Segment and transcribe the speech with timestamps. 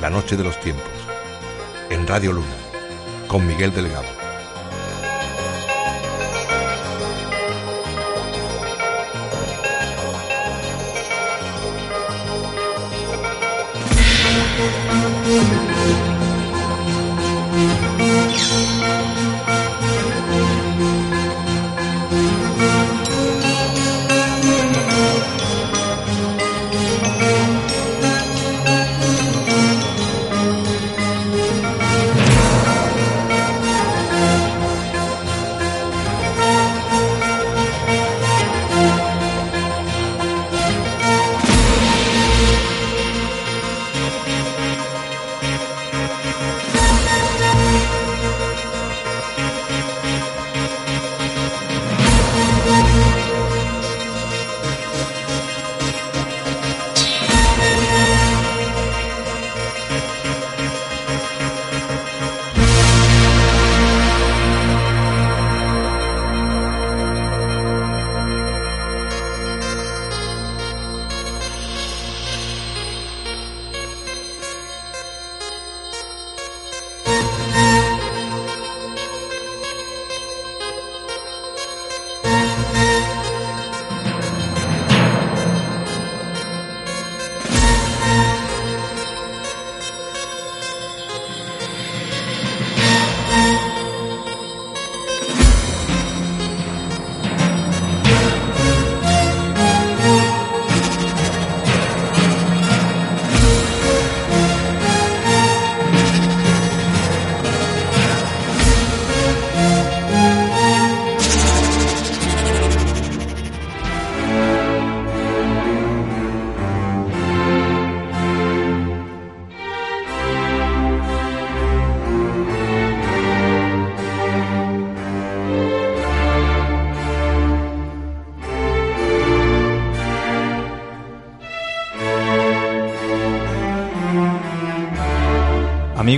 [0.00, 0.84] La Noche de los Tiempos,
[1.90, 2.46] en Radio Luna,
[3.26, 4.17] con Miguel Delgado.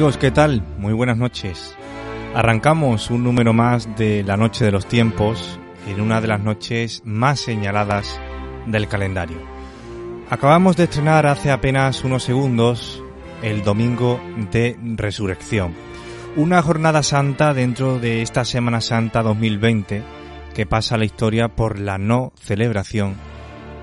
[0.00, 0.62] Amigos, ¿qué tal?
[0.78, 1.77] Muy buenas noches.
[2.34, 7.03] Arrancamos un número más de la Noche de los Tiempos en una de las noches
[7.05, 8.19] más señaladas
[8.66, 9.37] del calendario.
[10.31, 13.05] Acabamos de estrenar hace apenas unos segundos
[13.43, 14.19] el Domingo
[14.50, 15.75] de Resurrección,
[16.34, 20.03] una jornada santa dentro de esta Semana Santa 2020
[20.55, 23.17] que pasa a la historia por la no celebración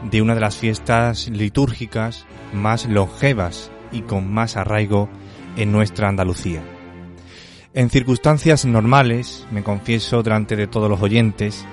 [0.10, 5.10] de una de las fiestas litúrgicas más longevas y con más arraigo
[5.58, 6.64] en nuestra Andalucía.
[7.74, 11.66] En circunstancias normales, me confieso delante de todos los oyentes,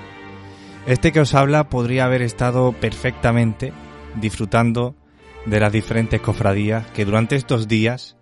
[0.85, 3.73] este que os habla podría haber estado perfectamente
[4.15, 4.95] disfrutando
[5.45, 8.17] de las diferentes cofradías que durante estos días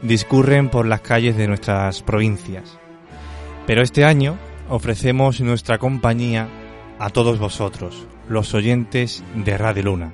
[0.00, 2.78] discurren por las calles de nuestras provincias.
[3.66, 4.38] Pero este año
[4.68, 6.48] ofrecemos nuestra compañía
[6.98, 10.12] a todos vosotros, los oyentes de Radio Luna,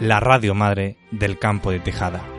[0.00, 2.31] la radio madre del campo de Tejada.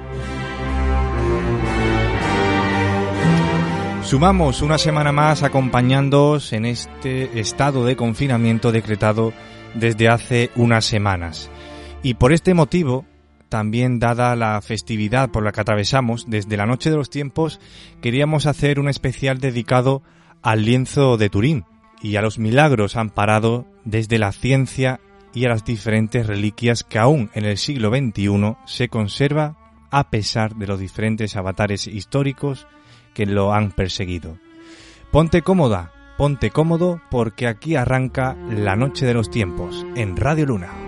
[4.04, 9.34] Sumamos una semana más acompañándoos en este estado de confinamiento decretado
[9.74, 11.50] desde hace unas semanas.
[12.04, 13.06] Y por este motivo,
[13.50, 17.60] también dada la festividad por la que atravesamos desde la noche de los tiempos,
[18.02, 20.04] queríamos hacer un especial dedicado
[20.44, 21.66] al lienzo de Turín
[22.02, 25.00] y a los milagros amparados desde la ciencia
[25.34, 29.58] y a las diferentes reliquias que aún en el siglo XXI se conserva
[29.90, 32.68] a pesar de los diferentes avatares históricos
[33.14, 34.38] que lo han perseguido.
[35.12, 40.83] Ponte cómoda, ponte cómodo porque aquí arranca la noche de los tiempos en Radio Luna.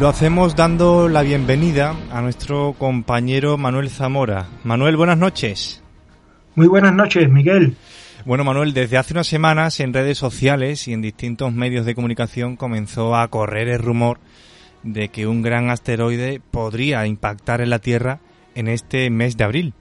[0.00, 4.48] Lo hacemos dando la bienvenida a nuestro compañero Manuel Zamora.
[4.64, 5.82] Manuel, buenas noches.
[6.54, 7.76] Muy buenas noches, Miguel.
[8.24, 12.56] Bueno, Manuel, desde hace unas semanas en redes sociales y en distintos medios de comunicación
[12.56, 14.20] comenzó a correr el rumor
[14.82, 18.20] de que un gran asteroide podría impactar en la Tierra
[18.54, 19.74] en este mes de abril.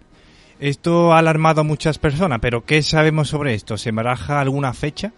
[0.59, 3.77] Esto ha alarmado a muchas personas, pero ¿qué sabemos sobre esto?
[3.77, 5.13] ¿Se baraja alguna fecha?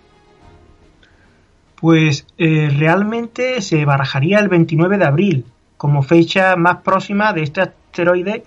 [1.82, 5.46] Pues eh, realmente se barajaría el 29 de abril
[5.78, 8.44] como fecha más próxima de este asteroide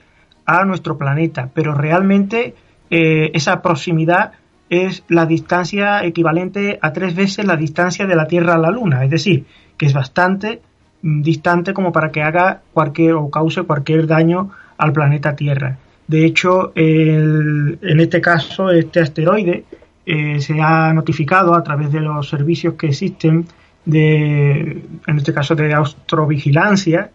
[0.46, 2.54] a nuestro planeta, pero realmente
[2.90, 4.32] eh, esa proximidad
[4.70, 9.04] es la distancia equivalente a tres veces la distancia de la Tierra a la Luna,
[9.04, 9.46] es decir,
[9.76, 10.62] que es bastante
[11.02, 15.76] mm, distante como para que haga cualquier o cause cualquier daño al planeta Tierra.
[16.06, 19.64] De hecho, en este caso, este asteroide
[20.06, 23.46] eh, se ha notificado a través de los servicios que existen
[23.84, 27.10] de, en este caso de astrovigilancia,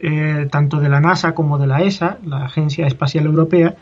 [0.00, 3.74] eh, tanto de la NASA como de la ESA, la Agencia Espacial Europea,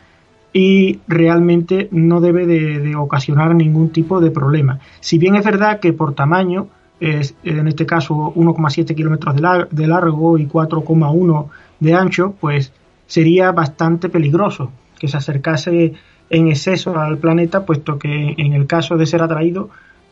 [0.53, 4.79] y realmente no debe de, ocasionar ningún tipo de problema.
[4.99, 6.67] Si bien es verdad que por tamaño,
[6.99, 11.47] es, en este caso 1,7 kilómetros de, largo y 4,1
[11.79, 12.73] de ancho, pues
[13.05, 15.93] sería bastante peligroso que se acercase
[16.29, 19.69] en exceso al planeta, puesto que en el caso de ser atraído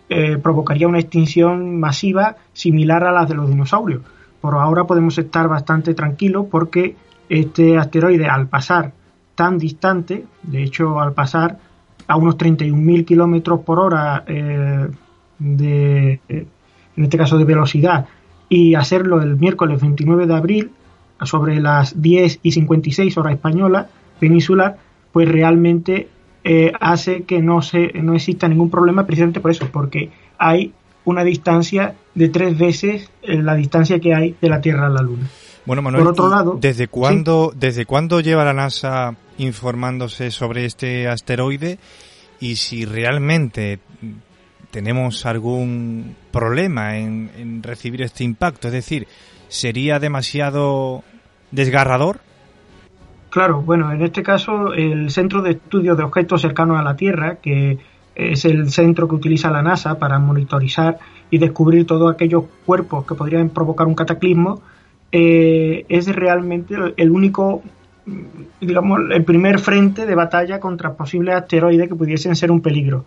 [0.10, 4.02] eh, provocaría una extinción masiva similar a la de los dinosaurios.
[4.40, 6.96] Por ahora podemos estar bastante tranquilos porque
[7.28, 8.94] este asteroide al pasar
[9.34, 11.58] tan distante, de hecho al pasar
[12.08, 14.88] a unos 31.000 kilómetros por hora eh,
[15.40, 16.48] de, eh,
[16.96, 18.06] en este caso de velocidad,
[18.48, 20.72] y hacerlo el miércoles 29 de abril
[21.24, 23.90] sobre las 10 y 56 horas española
[24.20, 24.78] peninsular,
[25.16, 26.10] pues realmente
[26.44, 30.74] eh, hace que no, se, no exista ningún problema precisamente por eso, porque hay
[31.06, 35.30] una distancia de tres veces la distancia que hay de la Tierra a la Luna.
[35.66, 41.08] Bueno, Manuel, por otro lado, ¿desde cuándo, ¿desde cuándo lleva la NASA informándose sobre este
[41.08, 41.80] asteroide
[42.42, 43.80] y si realmente
[44.70, 48.68] tenemos algún problema en, en recibir este impacto?
[48.68, 49.08] Es decir,
[49.48, 51.06] ¿sería demasiado
[51.52, 52.20] desgarrador?
[53.36, 57.36] Claro, bueno, en este caso el Centro de Estudios de Objetos Cercanos a la Tierra,
[57.36, 57.78] que
[58.16, 61.00] es el centro que utiliza la NASA para monitorizar
[61.30, 64.62] y descubrir todos aquellos cuerpos que podrían provocar un cataclismo,
[65.12, 67.62] eh, es realmente el único,
[68.62, 73.04] digamos, el primer frente de batalla contra posibles asteroides que pudiesen ser un peligro.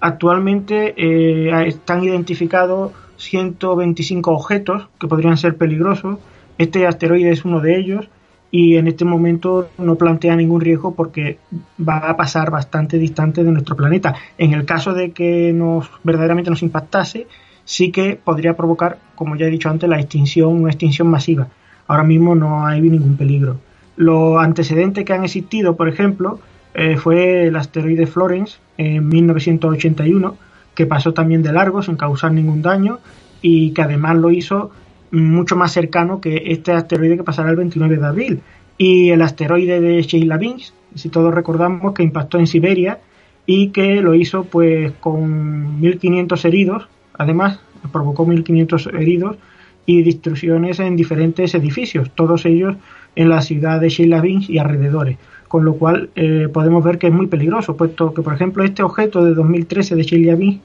[0.00, 6.18] Actualmente eh, están identificados 125 objetos que podrían ser peligrosos.
[6.58, 8.06] Este asteroide es uno de ellos
[8.54, 11.38] y en este momento no plantea ningún riesgo porque
[11.80, 14.14] va a pasar bastante distante de nuestro planeta.
[14.36, 17.26] En el caso de que nos verdaderamente nos impactase,
[17.64, 21.48] sí que podría provocar, como ya he dicho antes, la extinción, una extinción masiva.
[21.86, 23.56] Ahora mismo no hay ningún peligro.
[23.96, 26.38] Los antecedentes que han existido, por ejemplo,
[26.74, 30.36] eh, fue el asteroide Florence en 1981,
[30.74, 32.98] que pasó también de largo sin causar ningún daño
[33.40, 34.72] y que además lo hizo
[35.12, 38.40] mucho más cercano que este asteroide que pasará el 29 de abril.
[38.78, 43.00] Y el asteroide de Chelyabinsk, si todos recordamos, que impactó en Siberia
[43.46, 47.60] y que lo hizo pues con 1.500 heridos, además
[47.92, 49.36] provocó 1.500 heridos
[49.84, 52.76] y destrucciones en diferentes edificios, todos ellos
[53.16, 55.18] en la ciudad de Chelyabinsk y alrededores,
[55.48, 58.82] con lo cual eh, podemos ver que es muy peligroso, puesto que, por ejemplo, este
[58.82, 60.60] objeto de 2013 de Chelyabinsk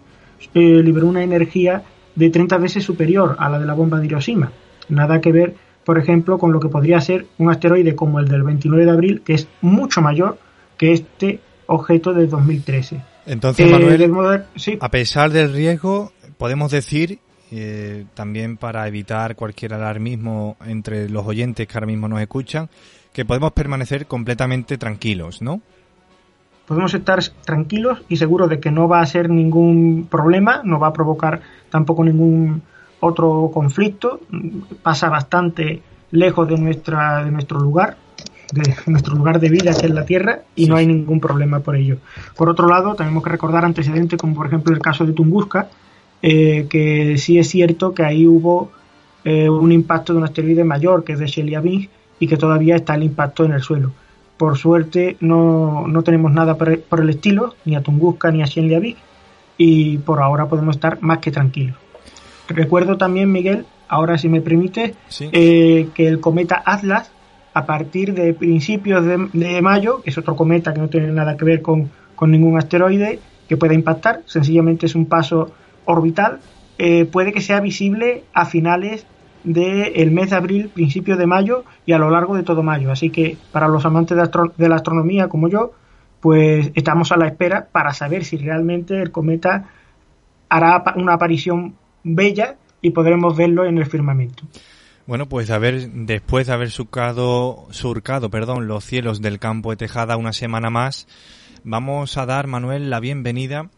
[0.54, 1.84] eh, liberó una energía
[2.18, 4.52] de 30 veces superior a la de la bomba de Hiroshima.
[4.90, 5.56] Nada que ver,
[5.86, 9.22] por ejemplo, con lo que podría ser un asteroide como el del 29 de abril,
[9.24, 10.40] que es mucho mayor
[10.78, 13.02] que este objeto de 2013.
[13.28, 17.20] Entonces, Manuel, eh, a pesar del riesgo, podemos decir,
[17.52, 22.68] eh, también para evitar cualquier alarmismo entre los oyentes que ahora mismo nos escuchan,
[23.14, 25.62] que podemos permanecer completamente tranquilos, ¿no?
[26.68, 30.88] Podemos estar tranquilos y seguros de que no va a ser ningún problema, no va
[30.88, 32.62] a provocar tampoco ningún
[33.00, 34.20] otro conflicto,
[34.84, 35.82] pasa bastante
[36.12, 37.98] lejos de nuestra de nuestro lugar,
[38.52, 41.76] de nuestro lugar de vida que es la Tierra y no hay ningún problema por
[41.76, 41.98] ello.
[42.36, 45.70] Por otro lado, tenemos que recordar antecedentes como por ejemplo el caso de Tunguska,
[46.22, 48.72] eh, que sí es cierto que ahí hubo
[49.24, 52.96] eh, un impacto de un asteroide mayor que es de Chelyabinsk y que todavía está
[52.96, 53.92] el impacto en el suelo.
[54.38, 58.98] Por suerte no, no tenemos nada por, el estilo, ni a Tunguska ni a Shenliabik,
[59.58, 61.76] y por ahora podemos estar más que tranquilos.
[62.48, 64.96] Recuerdo también, Miguel, ahora si me permite,
[65.32, 67.12] eh, que el cometa Atlas,
[67.54, 71.46] a partir de principios de, mayo, que es otro cometa que no tiene nada que
[71.46, 75.52] ver con, con ningún asteroide que pueda impactar, sencillamente es un paso
[75.86, 76.40] orbital,
[76.78, 79.08] eh, puede que sea visible a finales
[79.48, 82.92] del mes de abril, principio de mayo y a lo largo de todo mayo.
[82.92, 85.72] Así que para los amantes de, la astronomía como yo,
[86.20, 89.70] pues estamos a la espera para saber si realmente el cometa
[90.50, 94.44] hará una aparición bella y podremos verlo en el firmamento.
[95.06, 99.78] Bueno, pues a ver, después de haber surcado, surcado perdón, los cielos del campo de
[99.78, 101.08] Tejada una semana más,
[101.64, 103.70] vamos a dar, Manuel, la bienvenida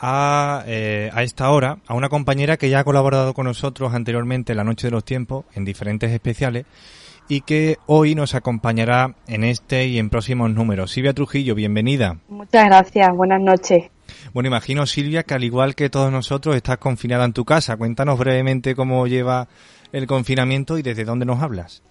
[0.00, 4.52] a, eh, a esta hora a una compañera que ya ha colaborado con nosotros anteriormente
[4.52, 6.66] en la Noche de los Tiempos en diferentes especiales
[7.28, 10.92] y que hoy nos acompañará en este y en próximos números.
[10.92, 12.18] Silvia Trujillo, bienvenida.
[12.28, 13.90] Muchas gracias, buenas noches.
[14.32, 17.76] Bueno, imagino, Silvia, que al igual que todos nosotros estás confinada en tu casa.
[17.76, 19.48] Cuéntanos brevemente cómo lleva
[19.92, 21.82] el confinamiento y desde dónde nos hablas.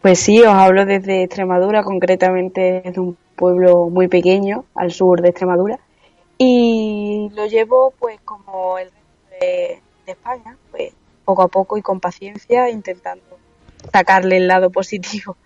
[0.00, 5.28] Pues sí, os hablo desde Extremadura, concretamente de un pueblo muy pequeño al sur de
[5.28, 5.78] Extremadura.
[6.42, 8.88] Y lo llevo pues como el
[9.38, 13.38] de, de España, pues poco a poco y con paciencia, intentando
[13.92, 15.36] sacarle el lado positivo.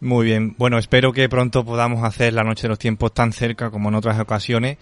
[0.00, 3.70] Muy bien, bueno, espero que pronto podamos hacer la Noche de los Tiempos tan cerca
[3.70, 4.78] como en otras ocasiones.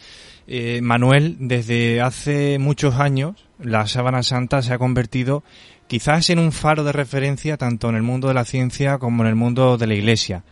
[0.47, 5.43] Eh, Manuel, desde hace muchos años, la sábana santa se ha convertido
[5.89, 9.29] quizás en un faro de referencia tanto en el mundo de la ciencia como en
[9.29, 10.45] el mundo de la Iglesia.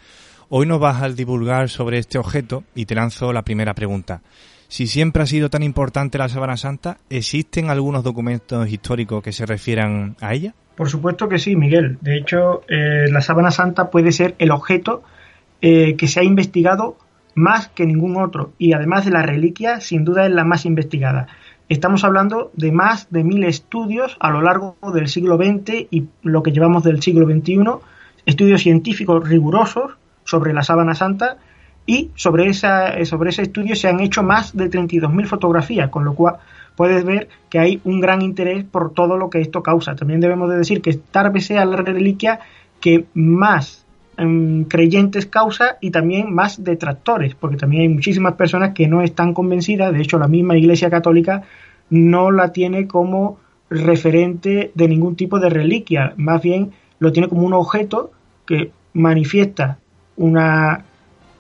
[0.49, 4.23] Hoy nos vas a divulgar sobre este objeto y te lanzo la primera pregunta.
[4.69, 9.47] Si siempre ha sido tan importante la sábana santa, ¿existen algunos documentos históricos que se
[9.47, 10.55] refieran a ella?
[10.77, 11.97] Por supuesto que sí, Miguel.
[12.03, 15.03] De hecho, eh, la sábana santa puede ser el objeto
[15.63, 16.99] eh, que se ha investigado
[17.35, 21.29] más que ningún otro y además de la reliquia, sin duda es la más investigada.
[21.71, 26.43] Estamos hablando de más de mil estudios a lo largo del siglo XX y lo
[26.43, 27.65] que llevamos del siglo XXI,
[28.27, 29.93] estudios científicos rigurosos
[30.25, 31.39] sobre la sábana santa
[31.89, 36.15] y sobre, esa, sobre ese estudio se han hecho más de 32.000 fotografías, con lo
[36.15, 36.37] cual
[36.77, 39.97] puedes ver que hay un gran interés por todo lo que esto causa.
[39.97, 41.01] También debemos de decir que
[41.33, 42.41] vez sea la reliquia
[42.79, 43.87] que más
[44.19, 49.33] em, creyentes causa y también más detractores, porque también hay muchísimas personas que no están
[49.33, 51.45] convencidas, de hecho la misma Iglesia Católica
[51.89, 53.39] no la tiene como
[53.71, 58.11] referente de ningún tipo de reliquia, más bien lo tiene como un objeto
[58.45, 59.79] que manifiesta
[60.19, 60.85] una,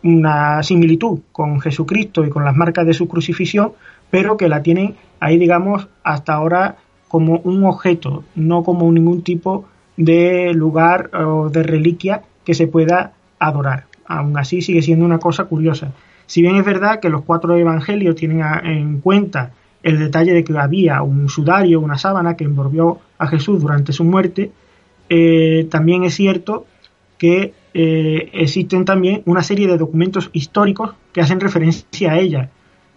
[0.03, 3.73] una similitud con Jesucristo y con las marcas de su crucifixión,
[4.11, 6.77] pero que la tienen ahí, digamos, hasta ahora
[7.09, 9.65] como un objeto, no como ningún tipo
[9.97, 13.85] de lugar o de reliquia que se pueda adorar.
[14.07, 15.93] Aún así sigue siendo una cosa curiosa.
[16.27, 19.53] Si bien es verdad que los cuatro evangelios tienen en cuenta
[19.83, 24.05] el detalle de que había un sudario, una sábana que envolvió a Jesús durante su
[24.05, 24.51] muerte,
[25.09, 26.67] eh, también es cierto
[27.17, 32.51] que eh, existen también una serie de documentos históricos que hacen referencia a ella.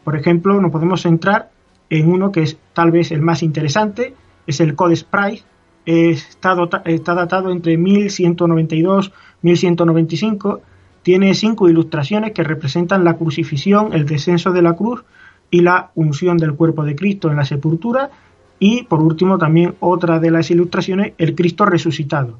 [0.03, 1.51] Por ejemplo, nos podemos centrar
[1.91, 4.15] en uno que es tal vez el más interesante,
[4.47, 5.43] es el Codex Price,
[5.85, 9.11] está, datado entre 1192
[9.43, 10.61] 1195,
[11.03, 15.03] tiene cinco ilustraciones que representan la crucifixión, el descenso de la cruz
[15.51, 18.09] y la unción del cuerpo de Cristo en la sepultura,
[18.57, 22.39] y por último también otra de las ilustraciones, el Cristo resucitado.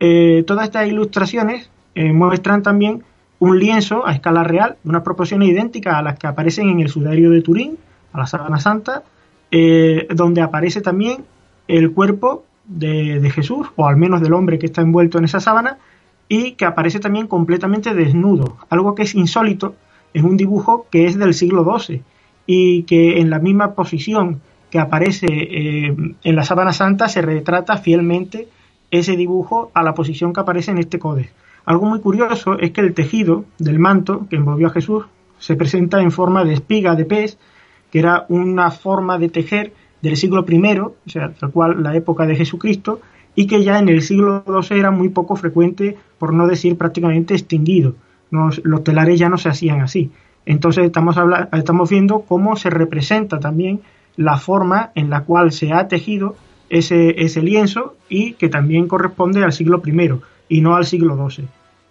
[0.00, 3.02] Eh, todas estas ilustraciones eh, muestran también
[3.38, 6.88] un lienzo a escala real, de unas proporciones idénticas a las que aparecen en el
[6.88, 7.78] sudario de Turín,
[8.12, 9.02] a la sábana santa,
[9.50, 11.24] eh, donde aparece también
[11.68, 15.78] el cuerpo de, Jesús, o al menos del hombre que está envuelto en esa sábana,
[16.28, 19.74] y que aparece también completamente desnudo, algo que es insólito
[20.14, 22.02] en un dibujo que es del siglo XII
[22.46, 27.76] y que en la misma posición que aparece eh, en la sábana santa se retrata
[27.76, 28.48] fielmente
[28.90, 31.30] ese dibujo a la posición que aparece en este códex.
[31.64, 35.04] Algo muy curioso es que el tejido del manto que envolvió a Jesús
[35.38, 37.38] se presenta en forma de espiga de pez
[37.94, 42.26] que era una forma de tejer del siglo I, o sea, tal cual la época
[42.26, 43.00] de Jesucristo,
[43.36, 47.34] y que ya en el siglo XII era muy poco frecuente, por no decir prácticamente
[47.34, 47.94] extinguido.
[48.30, 50.10] los telares ya no se hacían así.
[50.44, 51.16] Entonces estamos,
[51.52, 53.80] estamos viendo cómo se representa también
[54.16, 56.34] la forma en la cual se ha tejido
[56.70, 59.92] ese, ese lienzo y que también corresponde al siglo I
[60.48, 61.46] y no al siglo XII.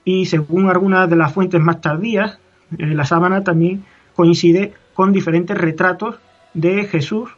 [0.06, 2.40] Y según algunas de las fuentes más tardías,
[2.78, 3.84] eh, la sábana también
[4.16, 6.16] coincide con diferentes retratos
[6.54, 7.30] de Jesús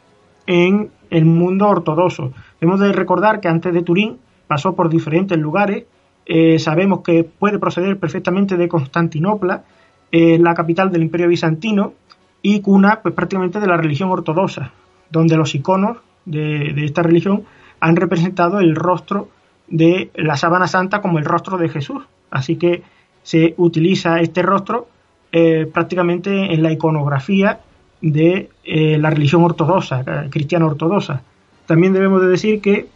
[0.46, 2.32] en el mundo ortodoxo.
[2.60, 5.84] Hemos de recordar que antes de Turín pasó por diferentes lugares.
[6.26, 9.64] Eh, sabemos que puede proceder perfectamente de Constantinopla,
[10.10, 11.94] eh, la capital del Imperio Bizantino
[12.42, 14.72] y cuna pues, prácticamente de la religión ortodoxa,
[15.10, 17.44] donde los iconos de, de esta religión
[17.80, 19.28] han representado el rostro
[19.68, 22.02] de la sábana santa como el rostro de Jesús.
[22.30, 22.82] Así que
[23.22, 24.88] se utiliza este rostro
[25.32, 27.60] eh, prácticamente en la iconografía
[28.00, 31.22] de eh, la religión ortodoxa, eh, cristiana ortodoxa.
[31.66, 32.86] También debemos de decir que,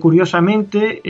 [0.00, 1.00] curiosamente,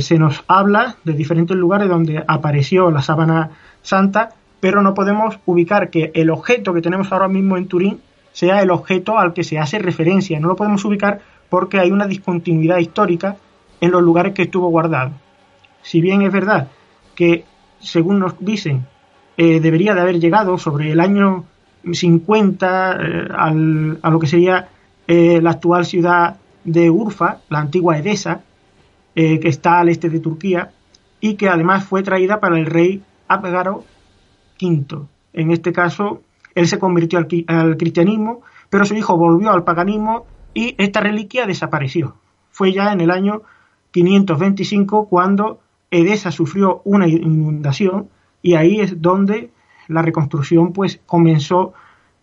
[0.00, 3.50] se nos habla de diferentes lugares donde apareció la sábana
[3.82, 8.00] santa, pero no podemos ubicar que el objeto que tenemos ahora mismo en Turín
[8.32, 10.38] sea el objeto al que se hace referencia.
[10.38, 13.36] No lo podemos ubicar porque hay una discontinuidad histórica
[13.82, 15.10] en los lugares que estuvo guardado.
[15.82, 16.68] Si bien es verdad
[17.16, 17.44] que,
[17.80, 18.86] según nos dicen,
[19.36, 21.44] eh, debería de haber llegado sobre el año
[21.90, 24.68] 50 eh, a lo que sería
[25.08, 28.42] eh, la actual ciudad de Urfa, la antigua Edesa,
[29.14, 30.70] que está al este de Turquía,
[31.20, 33.84] y que además fue traída para el rey Abgaro
[34.58, 35.06] V.
[35.34, 36.22] En este caso,
[36.54, 40.24] él se convirtió al, cristianismo, pero su hijo volvió al paganismo
[40.54, 42.14] y esta reliquia desapareció.
[42.52, 43.42] Fue ya en el año
[43.92, 48.08] 525 cuando Edesa sufrió una inundación
[48.42, 49.50] y ahí es donde
[49.88, 51.74] la reconstrucción pues comenzó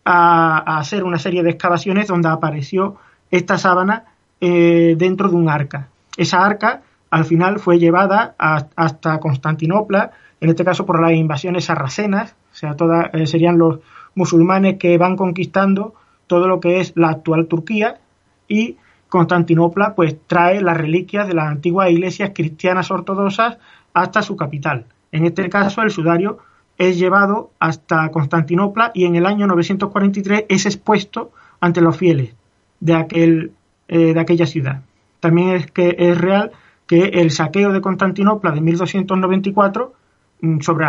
[0.03, 2.97] a, hacer una serie de excavaciones donde apareció
[3.31, 4.05] esta sábana
[4.41, 5.89] eh, dentro de un arca.
[6.17, 10.11] Esa arca al final fue llevada hasta Constantinopla,
[10.41, 13.79] en este caso por las invasiones sarracenas, o sea, todas eh, serían los
[14.15, 15.93] musulmanes que van conquistando
[16.27, 17.99] todo lo que es la actual Turquía
[18.47, 18.77] y
[19.09, 23.57] Constantinopla pues trae las reliquias de las antiguas iglesias cristianas ortodoxas
[23.93, 24.85] hasta su capital.
[25.11, 26.39] En este caso el sudario
[26.77, 32.35] es llevado hasta Constantinopla y en el año 943 es expuesto ante los fieles
[32.79, 33.51] de, aquel,
[33.87, 34.81] eh, de aquella ciudad.
[35.19, 36.51] También es que es real
[36.87, 39.93] que el saqueo de Constantinopla de 1294,
[40.41, 40.85] mm, sobre,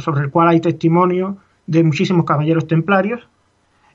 [0.00, 1.36] sobre el cual hay testimonio
[1.66, 3.28] de muchísimos caballeros templarios,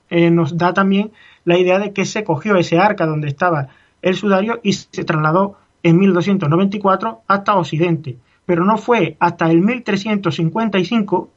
[0.10, 1.12] eh, nos da también
[1.46, 3.70] la idea de que se cogió ese arca donde estaba
[4.02, 8.18] el sudario y se trasladó en 1294 hasta Occidente.
[8.46, 11.30] Pero no fue hasta el 1355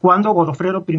[0.00, 0.98] cuando Godofredo I,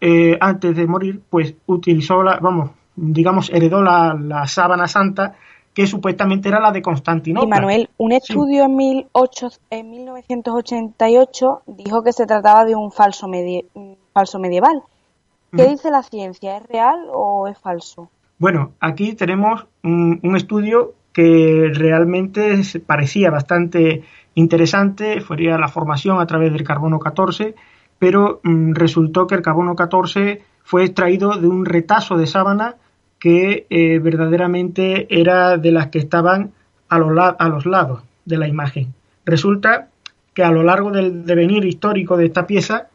[0.00, 5.36] eh, antes de morir, pues utilizó la, vamos, digamos, heredó la, la sábana santa
[5.74, 7.46] que supuestamente era la de Constantinopla.
[7.46, 13.28] Y Manuel, un estudio en, 1988 dijo que se trataba de un falso,
[14.12, 14.82] falso medieval.
[15.56, 16.56] ¿Qué dice la ciencia?
[16.56, 18.10] ¿Es real o es falso?
[18.38, 24.04] Bueno, aquí tenemos un, estudio que realmente parecía bastante
[24.34, 27.54] interesante, sería la formación a través del carbono 14,
[27.98, 32.76] pero mm, resultó que el carbono 14 fue extraído de un retazo de sábana
[33.18, 36.52] que eh, verdaderamente era de las que estaban
[36.88, 38.94] a, a los lados de la imagen.
[39.26, 39.88] Resulta
[40.32, 42.88] que a lo largo del devenir histórico de esta pieza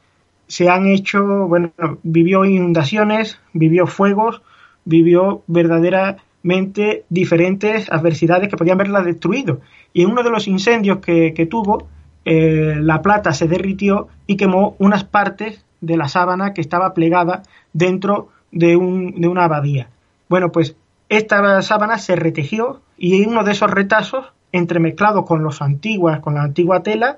[0.47, 1.71] se han hecho, bueno,
[2.03, 4.41] vivió inundaciones, vivió fuegos,
[4.83, 9.61] vivió verdaderamente diferentes adversidades que podían haberla destruido.
[9.93, 11.87] Y en uno de los incendios que, tuvo,
[12.25, 17.43] eh, la plata se derritió y quemó unas partes de la sábana que estaba plegada
[17.73, 19.89] dentro de, un, de una abadía.
[20.29, 20.75] Bueno, pues
[21.09, 26.43] esta sábana se retejió y uno de esos retazos, entremezclados con los antiguas, con la
[26.43, 27.17] antigua tela,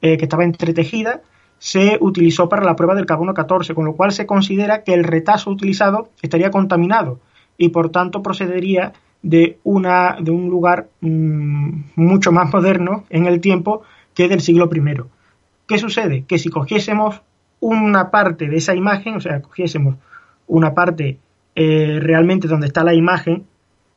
[0.00, 1.22] eh, que estaba entretejida,
[1.58, 5.04] se utilizó para la prueba del carbono 14, con lo cual se considera que el
[5.04, 7.20] retazo utilizado estaría contaminado
[7.58, 8.92] y por tanto procedería
[9.22, 13.82] de, una, de un lugar mm, mucho más moderno en el tiempo
[14.14, 15.02] que del siglo I.
[15.66, 16.24] ¿Qué sucede?
[16.24, 17.22] Que si cogiésemos
[17.60, 19.96] una parte de esa imagen, o sea, cogiésemos
[20.46, 21.18] una parte
[21.54, 23.44] eh, realmente donde está la imagen,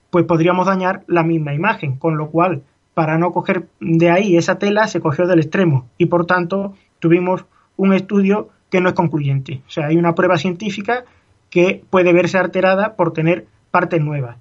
[0.10, 4.58] pues podríamos dañar la misma imagen, con lo cual, para no coger de ahí esa
[4.58, 7.46] tela, se cogió del extremo y por tanto tuvimos
[7.78, 9.62] un estudio que no es concluyente.
[9.68, 11.06] O sea, hay una prueba científica
[11.50, 14.38] que puede verse alterada por tener partes nuevas.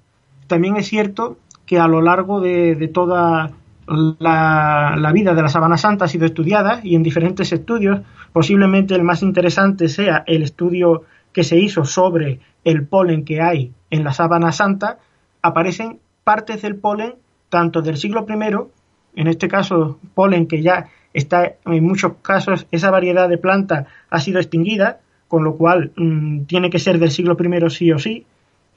[0.47, 3.51] También es cierto que a lo largo de, toda
[3.87, 8.01] la, la, vida de la Sabana Santa ha sido estudiada y en diferentes estudios,
[8.33, 13.71] posiblemente el más interesante sea el estudio que se hizo sobre el polen que hay
[13.89, 14.97] en la sábana santa,
[15.41, 17.15] aparecen partes del polen
[17.49, 20.87] tanto del siglo I, en este caso polen que ya
[21.19, 26.45] está en muchos casos esa variedad de planta ha sido extinguida, con lo cual mm,
[26.45, 28.25] tiene que ser del siglo I sí o sí.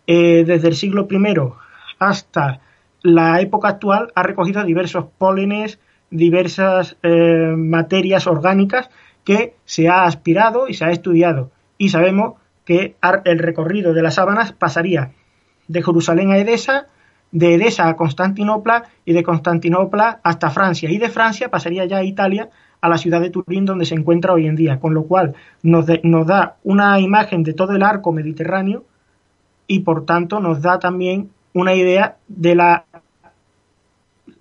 [0.06, 1.18] Eh, desde el siglo I
[1.98, 2.60] hasta
[3.02, 5.78] la época actual ha recogido diversos pólenes,
[6.10, 8.90] diversas eh, materias orgánicas
[9.24, 11.50] que se ha aspirado y se ha estudiado.
[11.78, 15.12] Y sabemos que el recorrido de las sábanas pasaría
[15.68, 16.86] de Jerusalén a Edesa,
[17.32, 20.90] de Edesa a Constantinopla y de Constantinopla hasta Francia.
[20.90, 24.32] Y de Francia pasaría ya a Italia, a la ciudad de Turín donde se encuentra
[24.34, 24.78] hoy en día.
[24.78, 28.84] Con lo cual nos, nos da una imagen de todo el arco mediterráneo
[29.66, 32.84] y por tanto nos da también una idea de la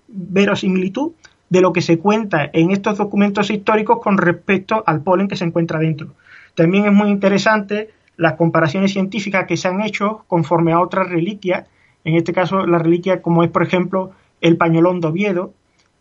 [0.08, 1.12] verosimilitud
[1.48, 5.44] de lo que se cuenta en estos documentos históricos con respecto al polen que se
[5.44, 6.14] encuentra dentro.
[6.54, 11.66] También es muy interesante las comparaciones científicas que se han hecho conforme a otras reliquias,
[12.04, 15.54] en este caso la reliquia como es por ejemplo el pañolón de Oviedo,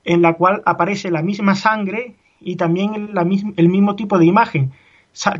[0.03, 3.11] en la cual aparece la misma sangre y también
[3.55, 4.71] el mismo tipo de imagen.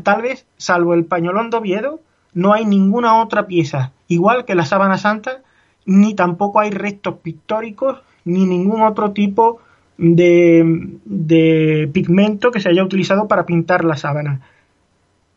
[0.02, 2.00] Tal vez, salvo el pañolón de Oviedo,
[2.34, 5.42] no hay ninguna otra pieza, igual que la sábana santa,
[5.84, 9.60] ni tampoco hay restos pictóricos, ni ningún otro tipo
[9.98, 14.40] de, de pigmento que se haya utilizado para pintar la sábana.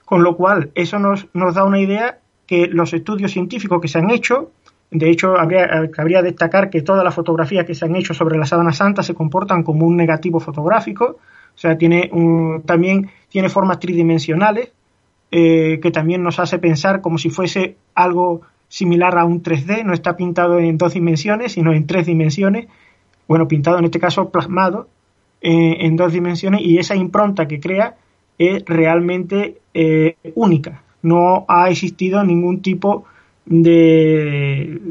[0.05, 3.97] Con lo cual, eso nos, nos da una idea que los estudios científicos que se
[3.97, 4.51] han hecho,
[4.91, 8.45] de hecho, habría, cabría destacar que todas las fotografías que se han hecho sobre la
[8.45, 11.17] sábana santa se comportan como un negativo fotográfico,
[11.55, 12.11] o sea, tiene
[12.65, 14.71] también tiene formas tridimensionales,
[15.31, 19.93] eh, que también nos hace pensar como si fuese algo similar a un 3D, no
[19.93, 22.67] está pintado en dos dimensiones, sino en tres dimensiones,
[23.27, 24.87] bueno, pintado en este caso plasmado
[25.41, 27.95] eh, en dos dimensiones y esa impronta que crea
[28.37, 30.83] es realmente eh, única.
[31.01, 33.05] No ha existido ningún tipo
[33.45, 34.81] de,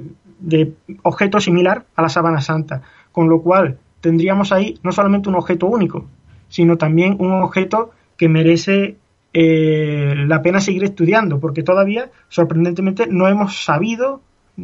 [0.40, 5.36] de objeto similar a la sábana santa, con lo cual tendríamos ahí no solamente un
[5.36, 6.06] objeto único,
[6.48, 8.96] sino también un objeto que merece
[9.32, 14.20] eh, la pena seguir estudiando, porque todavía, sorprendentemente, no hemos sabido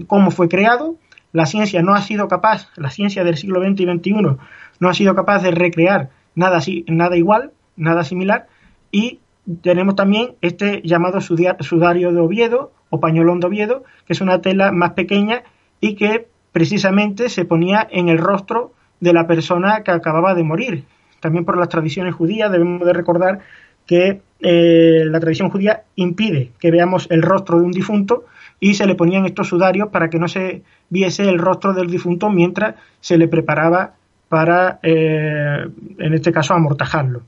[0.07, 0.97] cómo fue creado,
[1.33, 4.37] la ciencia no ha sido capaz, la ciencia del siglo XX y XXI
[4.79, 8.47] no ha sido capaz de recrear nada, nada igual, nada similar,
[8.93, 9.21] y
[9.63, 14.73] tenemos también este llamado sudario de Oviedo o pañolón de Oviedo, que es una tela
[14.73, 15.43] más pequeña
[15.81, 20.85] y que precisamente se ponía en el rostro de la persona que acababa de morir.
[21.21, 23.41] También por las tradiciones judías debemos de recordar
[23.87, 28.25] que eh, la tradición judía impide que veamos el rostro de un difunto
[28.59, 32.31] y se le ponían estos sudarios para que no se viese el rostro del difunto
[32.31, 33.95] mientras se le preparaba
[34.29, 35.67] para, eh,
[35.99, 37.23] en este caso, amortajarlo.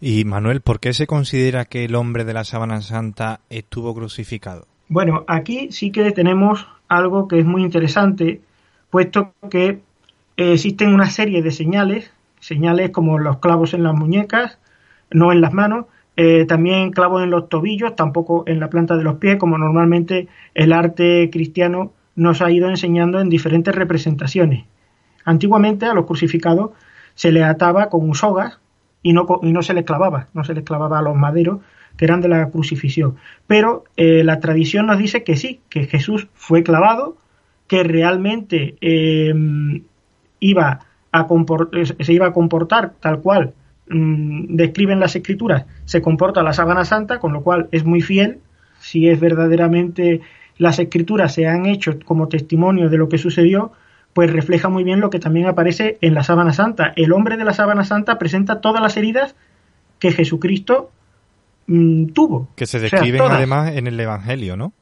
[0.00, 4.66] Y Manuel, ¿por qué se considera que el hombre de la sábana santa estuvo crucificado?
[4.88, 8.40] Bueno, aquí sí que tenemos algo que es muy interesante,
[8.90, 9.80] puesto que
[10.36, 14.58] existen una serie de señales, señales como los clavos en las muñecas,
[15.10, 19.02] no en las manos, eh, también clavos en los tobillos, tampoco en la planta de
[19.02, 24.64] los pies, como normalmente el arte cristiano nos ha ido enseñando en diferentes representaciones.
[25.24, 26.70] Antiguamente a los crucificados
[27.14, 28.58] se les ataba con sogas
[29.02, 31.60] y no, y no se les clavaba, no se les clavaba a los maderos
[31.96, 33.16] que eran de la crucifixión.
[33.46, 37.16] Pero eh, la tradición nos dice que sí, que Jesús fue clavado,
[37.66, 39.34] que realmente eh,
[40.40, 40.80] iba
[41.12, 41.26] a
[42.00, 43.54] se iba a comportar tal cual
[43.90, 48.40] Mm, describen las escrituras se comporta la sábana santa, con lo cual es muy fiel,
[48.80, 50.20] si es verdaderamente
[50.58, 53.72] las escrituras se han hecho como testimonio de lo que sucedió,
[54.18, 56.92] pues refleja muy bien lo que también aparece en la sábana santa.
[56.96, 59.36] El hombre de la sábana santa presenta todas las heridas
[60.00, 60.90] que Jesucristo
[61.68, 62.48] mm, tuvo.
[62.56, 64.72] Que se describen además en el Evangelio, ¿no?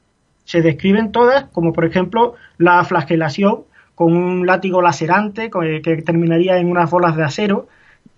[0.43, 6.71] Se describen todas, como por ejemplo la flagelación con un látigo lacerante que terminaría en
[6.71, 7.67] unas bolas de acero,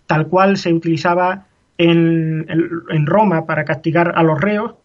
[0.08, 2.47] tal cual se utilizaba en,
[3.05, 4.75] Roma para castigar a los reos.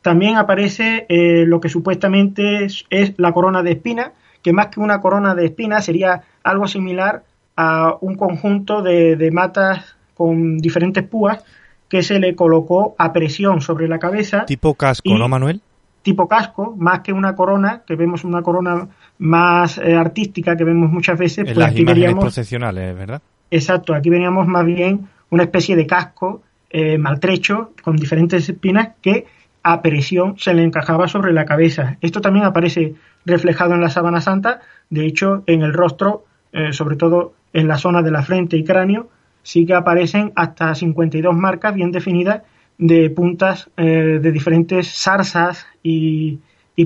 [0.00, 2.86] También aparece eh, lo que supuestamente es,
[3.18, 7.22] la corona de espinas, que más que una corona de espinas sería algo similar
[7.56, 11.44] a un conjunto de, matas con diferentes púas
[11.88, 14.44] que se le colocó a presión sobre la cabeza.
[14.46, 15.60] Tipo casco, ¿no, Manuel?
[16.02, 20.90] Tipo casco, más que una corona, que vemos una corona más eh, artística que vemos
[20.90, 21.38] muchas veces.
[21.38, 23.22] En pues las imágenes procesionales, ¿verdad?
[23.50, 29.26] Exacto, aquí veníamos más bien una especie de casco eh, maltrecho con diferentes espinas que
[29.62, 31.96] a presión se le encajaba sobre la cabeza.
[32.00, 32.94] Esto también aparece
[33.24, 37.78] reflejado en la sábana santa, de hecho en el rostro, eh, sobre todo en la
[37.78, 39.08] zona de la frente y cráneo,
[39.42, 42.42] sí que aparecen hasta 52 marcas bien definidas
[42.78, 46.40] de puntas eh, de diferentes zarzas y,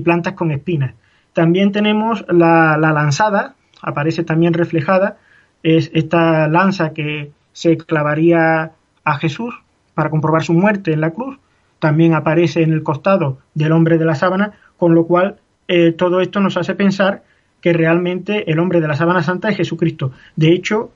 [0.05, 0.95] plantas con espinas.
[1.33, 5.17] También tenemos la lanzada, aparece también reflejada
[5.67, 8.71] es esta lanza que se clavaría
[9.05, 9.53] a Jesús
[9.95, 11.39] para comprobar su muerte en la cruz,
[11.79, 15.37] también aparece en el costado del hombre de la sábana, con lo cual
[15.69, 17.23] eh, todo esto nos hace pensar
[17.61, 20.13] que realmente el hombre de la sábana santa es Jesucristo.
[20.37, 20.91] De hecho,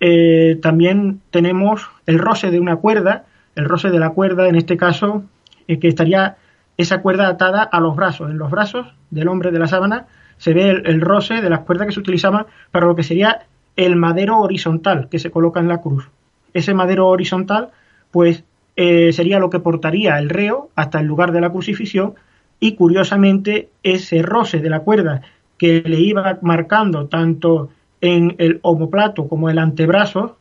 [0.00, 3.24] eh, también tenemos el roce de una cuerda,
[3.56, 5.24] el roce de la cuerda, en este caso,
[5.66, 6.36] eh, que estaría
[6.76, 8.30] esa cuerda atada a los brazos.
[8.30, 10.06] En los brazos del hombre de la sábana
[10.36, 13.46] se ve el, el roce de las cuerdas que se utilizaban para lo que sería
[13.76, 16.08] el madero horizontal que se coloca en la cruz.
[16.52, 17.70] Ese madero horizontal,
[18.10, 18.44] pues,
[18.76, 22.14] eh, sería lo que portaría el reo hasta el lugar de la crucifixión
[22.60, 25.22] y curiosamente ese roce de la cuerda
[25.58, 30.36] que le iba marcando tanto en el omoplato como el antebrazo,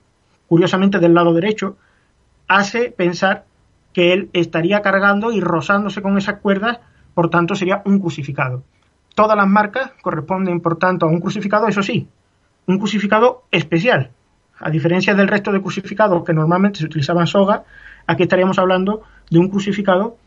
[0.48, 1.78] curiosamente del lado derecho,
[2.48, 3.46] hace pensar
[3.93, 6.80] que él estaría cargando y rozándose con esas cuerdas,
[7.13, 8.63] por tanto sería un crucificado.
[9.15, 12.08] Todas las marcas corresponden, por tanto, a un crucificado, eso sí,
[12.65, 14.10] un crucificado especial.
[14.60, 17.63] A diferencia del resto de crucificados que normalmente se utilizaban soga,
[18.08, 20.18] aquí estaríamos hablando de un crucificado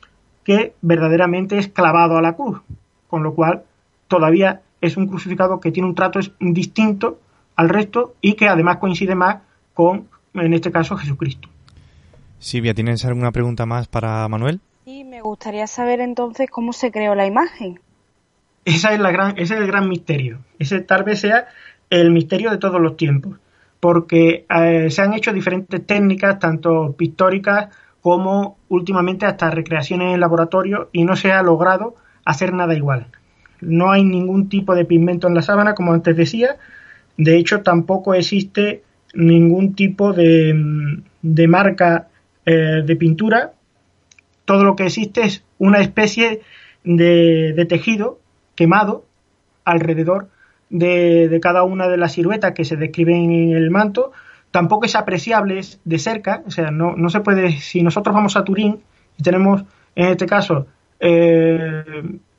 [0.44, 2.60] que verdaderamente es clavado a la cruz,
[3.08, 3.64] con lo cual
[4.08, 7.18] todavía es un crucificado que tiene un trato distinto
[7.56, 9.38] al resto y que además coincide más
[9.74, 11.48] con, en este caso, Jesucristo.
[12.38, 14.60] Silvia, ¿tienes alguna pregunta más para Manuel?
[14.84, 17.80] Sí, me gustaría saber entonces cómo se creó la imagen.
[18.64, 20.38] Esa es la gran, ese es el gran misterio.
[20.58, 21.48] Ese tal vez sea
[21.90, 23.38] el misterio de todos los tiempos,
[23.80, 27.68] porque eh, se han hecho diferentes técnicas, tanto pictóricas
[28.00, 33.06] como últimamente hasta recreaciones en laboratorio y no se ha logrado hacer nada igual.
[33.60, 36.56] No hay ningún tipo de pigmento en la sábana, como antes decía.
[37.16, 38.82] De hecho, tampoco existe
[39.14, 42.08] ningún tipo de, de marca
[42.44, 43.52] eh, de pintura.
[44.44, 46.42] Todo lo que existe es una especie
[46.84, 48.20] de, de tejido
[48.54, 49.04] quemado
[49.64, 50.28] alrededor
[50.70, 54.12] de, cada una de las siluetas que se describen en el manto.
[54.50, 58.44] Tampoco es apreciable de cerca, o sea, no, no se puede, si nosotros vamos a
[58.44, 58.80] Turín
[59.18, 60.66] y tenemos en este caso
[61.00, 61.84] eh,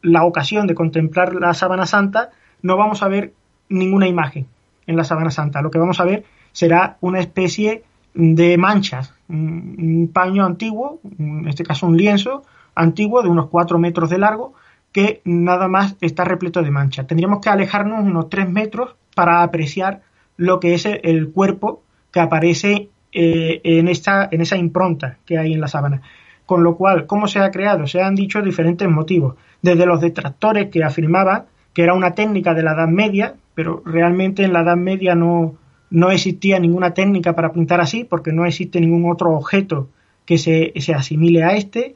[0.01, 2.29] la ocasión de contemplar la sábana santa,
[2.61, 3.33] no vamos a ver
[3.69, 4.47] ninguna imagen
[4.85, 5.61] en la sábana santa.
[5.61, 11.63] Lo que vamos a ver será una especie de manchas, un paño antiguo, en este
[11.63, 14.53] caso un lienzo antiguo de unos 4 metros de largo,
[14.97, 17.05] que nada más está repleto de manchas.
[17.05, 20.01] Tendríamos que alejarnos unos 3 metros para apreciar
[20.38, 25.53] lo que es el cuerpo que aparece eh, en, esta, en esa impronta que hay
[25.53, 26.01] en la sábana.
[26.47, 27.86] Con lo cual, ¿cómo se ha creado?
[27.86, 29.36] Se han dicho diferentes motivos.
[29.62, 31.43] Desde los detractores que afirmaban
[31.75, 35.57] que era una técnica de la Edad Media, pero realmente en la Edad Media no,
[35.91, 39.89] no existía ninguna técnica para pintar así, porque no existe ningún otro objeto
[40.25, 41.95] que se, se asimile a este.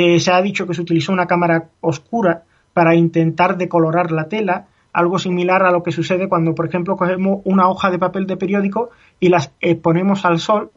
[0.00, 4.68] Eh, se ha dicho que se utilizó una cámara oscura para intentar decolorar la tela,
[4.92, 8.36] algo similar a lo que sucede cuando, por ejemplo, cogemos una hoja de papel de
[8.36, 10.70] periódico y las exponemos al sol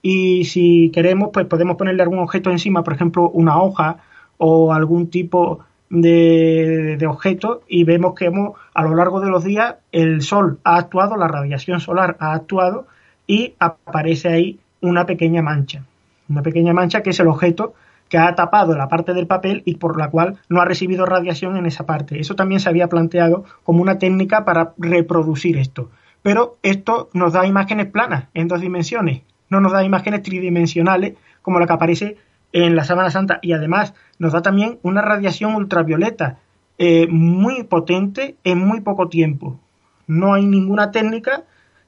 [0.00, 3.98] y si queremos, pues podemos ponerle algún objeto encima, por ejemplo, una hoja
[4.38, 9.44] o algún tipo de, de objeto y vemos que hemos, a lo largo de los
[9.44, 12.86] días el sol ha actuado, la radiación solar ha actuado
[13.26, 15.84] y aparece ahí una pequeña mancha.
[16.30, 17.74] Una pequeña mancha que es el objeto
[18.14, 21.56] que ha tapado la parte del papel y por la cual no ha recibido radiación
[21.56, 22.20] en esa parte.
[22.20, 25.90] Eso también se había planteado como una técnica para reproducir esto.
[26.22, 29.22] Pero esto nos da imágenes planas en dos dimensiones
[29.54, 32.16] no nos da imágenes tridimensionales como la que aparece
[32.52, 36.38] en la Sábana Santa y además nos da también una radiación ultravioleta
[36.78, 39.58] eh, muy potente en muy poco tiempo.
[40.06, 41.44] No hay ninguna técnica,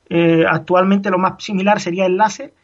[0.09, 2.55] eh, actualmente lo más similar sería el láser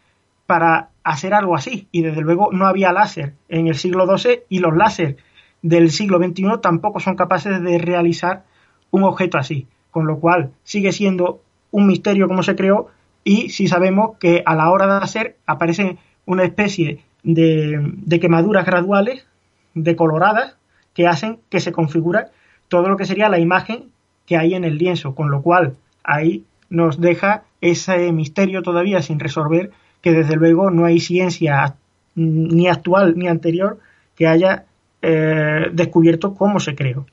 [0.47, 1.89] para hacer algo así.
[1.93, 5.17] Y desde luego no había láser en el siglo XII y los láser
[5.63, 8.45] del siglo XXI tampoco son capaces de realizar
[8.91, 12.89] un objeto así, con lo cual sigue siendo un misterio cómo se creó
[13.25, 19.27] y si sabemos que a la hora de hacer aparece una especie de, quemaduras graduales,
[19.75, 20.57] decoloradas,
[20.95, 22.31] que hacen que se configura
[22.69, 23.91] todo lo que sería la imagen
[24.27, 29.21] que hay en el lienzo, con lo cual ahí nos deja ese misterio todavía sin
[29.21, 29.71] resolver,
[30.03, 31.77] que desde luego no hay ciencia
[32.15, 33.79] ni actual ni anterior
[34.15, 34.67] que haya
[35.01, 37.07] eh, descubierto cómo se creó.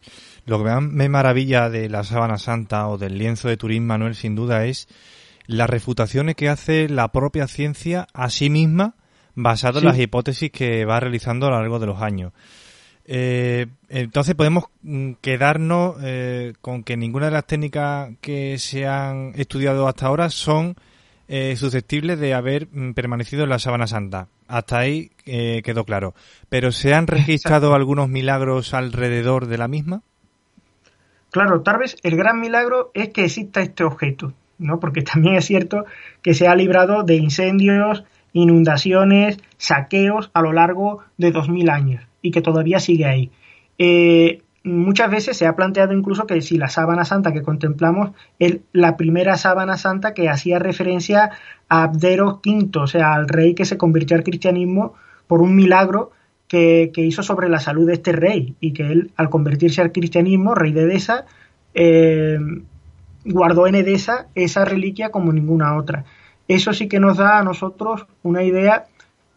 [0.46, 4.36] Lo que me maravilla de la sábana santa o del lienzo de Turín, Manuel, sin
[4.36, 4.88] duda es
[5.46, 8.96] las refutaciones que hace la propia ciencia a sí misma
[9.36, 12.34] basado en las hipótesis que va realizando a lo largo de los años.
[13.06, 19.34] Eh, entonces podemos mm, quedarnos eh, con que ninguna de las técnicas que se han
[19.36, 20.76] estudiado hasta ahora son
[21.30, 24.28] eh, susceptibles de haber mm, permanecido en la sábana santa.
[24.48, 26.16] Hasta ahí quedó claro.
[26.50, 30.02] Pero ¿se han registrado algunos milagros alrededor de la misma?
[31.30, 34.34] Claro, tal vez el gran milagro es que exista este objeto.
[34.60, 34.80] ¿no?
[34.80, 35.86] Porque también es cierto
[36.22, 42.32] que se ha librado de incendios, inundaciones, saqueos a lo largo de 2000 años y
[42.32, 43.32] que todavía sigue ahí.
[43.78, 48.60] Eh, muchas veces se ha planteado incluso que si la sábana santa que contemplamos es
[48.72, 51.32] la primera sábana santa que hacía referencia
[51.68, 54.94] a Abdero V, o sea, al rey que se convirtió al cristianismo
[55.28, 56.12] por un milagro
[56.48, 60.56] que, hizo sobre la salud de este rey y que él, al convertirse al cristianismo,
[60.56, 61.26] rey de Edesa,
[61.74, 62.40] eh,
[63.26, 66.06] guardó en Edesa esa reliquia como ninguna otra.
[66.48, 68.86] Eso sí que nos da a nosotros una idea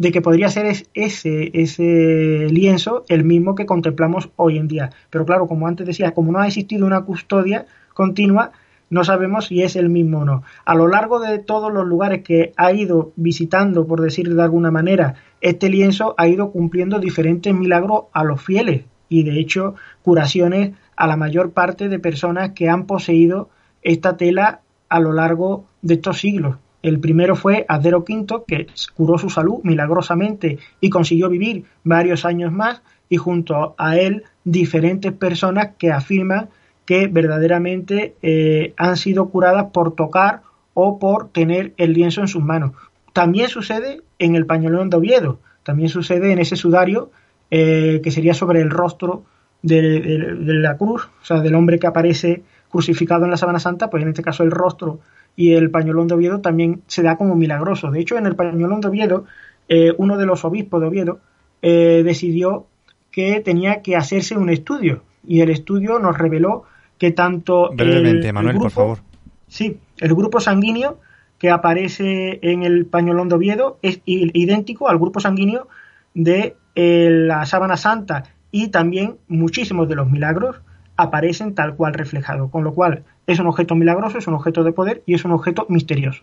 [0.02, 4.90] de que podría ser ese, ese lienzo el mismo que contemplamos hoy en día.
[5.10, 8.50] Pero claro, como antes decía, como no ha existido una custodia continua,
[8.90, 10.42] no sabemos si es el mismo o no.
[10.64, 14.72] A lo largo de todos los lugares que ha ido visitando, por decir de alguna
[14.72, 20.72] manera, este lienzo ha ido cumpliendo diferentes milagros a los fieles y de hecho curaciones
[20.96, 23.50] a la mayor parte de personas que han poseído
[23.82, 26.56] esta tela a lo largo de estos siglos.
[26.82, 32.52] El primero fue Adero V, que curó su salud milagrosamente y consiguió vivir varios años
[32.52, 36.48] más, y junto a él diferentes personas que afirman
[36.86, 40.42] que verdaderamente eh, han sido curadas por tocar
[40.74, 42.72] o por tener el lienzo en sus manos.
[43.12, 47.10] También sucede en el pañolón de Oviedo, también sucede en ese sudario
[47.50, 49.24] eh, que sería sobre el rostro
[49.60, 53.90] de, de, la cruz, o sea, del hombre que aparece crucificado en la Sábana Santa,
[53.90, 55.00] pues en este caso el rostro
[55.36, 57.90] y el pañolón de Oviedo también se da como milagroso.
[57.90, 59.24] De hecho, en el pañolón de Oviedo,
[59.68, 61.20] eh, uno de los obispos de Oviedo
[61.62, 62.66] eh, decidió
[63.10, 66.64] que tenía que hacerse un estudio y el estudio nos reveló
[66.98, 68.98] que tanto brevemente Manuel por favor
[69.46, 70.98] sí el grupo sanguíneo
[71.38, 75.68] que aparece en el pañolón de Oviedo es idéntico al grupo sanguíneo
[76.14, 80.60] de eh, la sábana santa y también muchísimos de los milagros
[81.02, 84.72] aparecen tal cual reflejados, con lo cual es un objeto milagroso, es un objeto de
[84.72, 86.22] poder y es un objeto misterioso.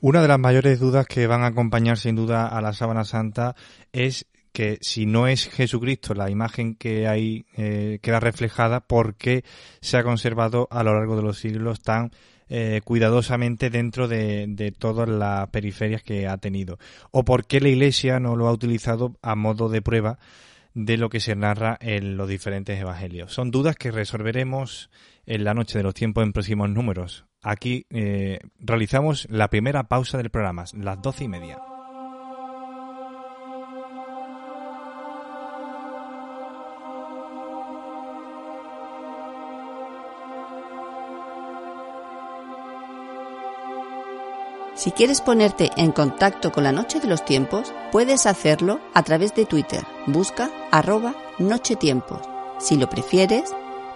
[0.00, 3.56] Una de las mayores dudas que van a acompañar sin duda a la sábana santa
[3.92, 9.44] es que si no es Jesucristo la imagen que hay eh, queda reflejada, ¿por qué
[9.80, 12.10] se ha conservado a lo largo de los siglos tan
[12.48, 16.78] eh, cuidadosamente dentro de, de, todas las periferias que ha tenido?
[17.10, 20.18] ¿O por qué la Iglesia no lo ha utilizado a modo de prueba
[20.74, 23.32] de lo que se narra en los diferentes evangelios.
[23.32, 24.90] Son dudas que resolveremos
[25.26, 27.26] en la noche de los tiempos en próximos números.
[27.42, 31.58] Aquí eh, realizamos la primera pausa del programa, las doce y media.
[44.78, 49.34] Si quieres ponerte en contacto con la Noche de los Tiempos, puedes hacerlo a través
[49.34, 49.84] de Twitter.
[50.06, 52.20] Busca arroba nochetiempos.
[52.60, 53.52] Si lo prefieres,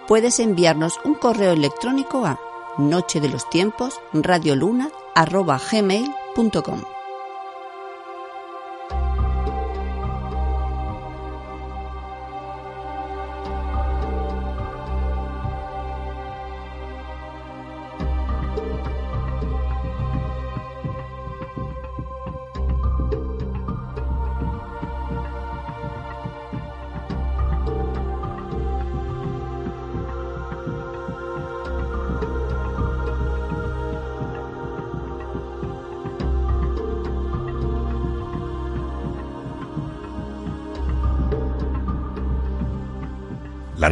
[0.09, 2.37] puedes enviarnos un correo electrónico a
[2.77, 6.92] noche de los tiempos radioluna arroba gmail.com.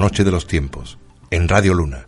[0.01, 0.97] Noche de los Tiempos,
[1.29, 2.07] en Radio Luna.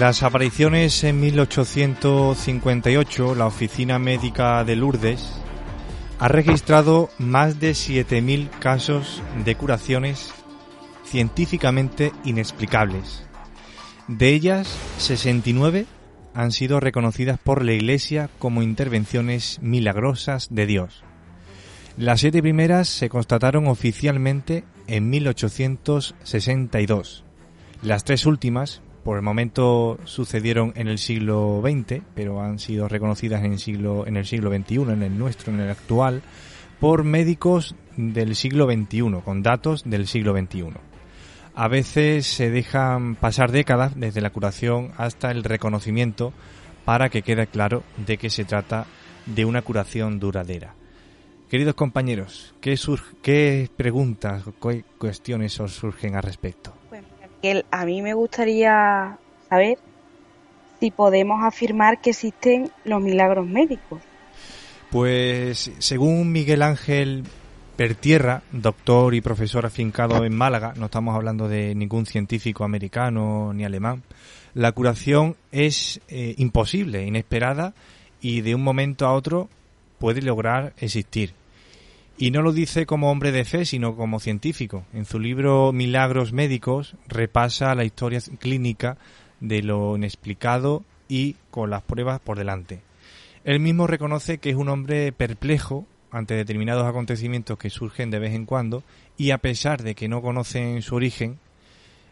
[0.00, 5.30] Las apariciones en 1858, la Oficina Médica de Lourdes
[6.18, 10.32] ha registrado más de 7.000 casos de curaciones
[11.04, 13.26] científicamente inexplicables.
[14.08, 15.84] De ellas, 69
[16.32, 21.04] han sido reconocidas por la Iglesia como intervenciones milagrosas de Dios.
[21.98, 27.24] Las siete primeras se constataron oficialmente en 1862.
[27.82, 33.44] Las tres últimas por el momento sucedieron en el siglo XX, pero han sido reconocidas
[33.44, 36.22] en el siglo, en el siglo XXI, en el nuestro, en el actual,
[36.78, 40.72] por médicos del siglo XXI, con datos del siglo XXI.
[41.54, 46.32] A veces se dejan pasar décadas desde la curación hasta el reconocimiento
[46.84, 48.86] para que quede claro de que se trata
[49.26, 50.74] de una curación duradera.
[51.50, 52.78] Queridos compañeros, ¿qué,
[53.22, 56.79] qué preguntas, qué cuestiones os surgen al respecto?
[57.70, 59.78] A mí me gustaría saber
[60.78, 64.00] si podemos afirmar que existen los milagros médicos.
[64.90, 67.24] Pues según Miguel Ángel
[67.76, 73.64] Pertierra, doctor y profesor afincado en Málaga, no estamos hablando de ningún científico americano ni
[73.64, 74.02] alemán,
[74.52, 77.72] la curación es eh, imposible, inesperada
[78.20, 79.48] y de un momento a otro
[79.98, 81.32] puede lograr existir.
[82.20, 84.84] Y no lo dice como hombre de fe, sino como científico.
[84.92, 88.98] En su libro Milagros Médicos repasa la historia clínica
[89.40, 92.82] de lo inexplicado y con las pruebas por delante.
[93.44, 98.34] Él mismo reconoce que es un hombre perplejo ante determinados acontecimientos que surgen de vez
[98.34, 98.82] en cuando
[99.16, 101.38] y a pesar de que no conocen su origen,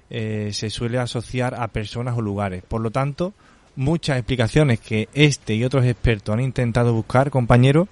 [0.09, 2.63] eh, se suele asociar a personas o lugares.
[2.67, 3.35] Por lo tanto,
[3.77, 7.89] muchas explicaciones que este y otros expertos han intentado buscar, compañeros,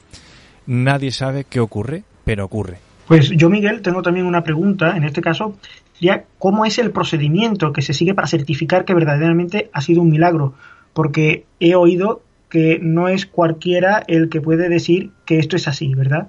[0.66, 2.78] nadie sabe qué ocurre, pero ocurre.
[3.06, 5.56] Pues yo, Miguel, tengo también una pregunta, en este caso,
[6.00, 10.10] ya cómo es el procedimiento que se sigue para certificar que verdaderamente ha sido un
[10.10, 10.54] milagro,
[10.92, 15.94] porque he oído que no es cualquiera el que puede decir que esto es así,
[15.94, 16.26] ¿verdad?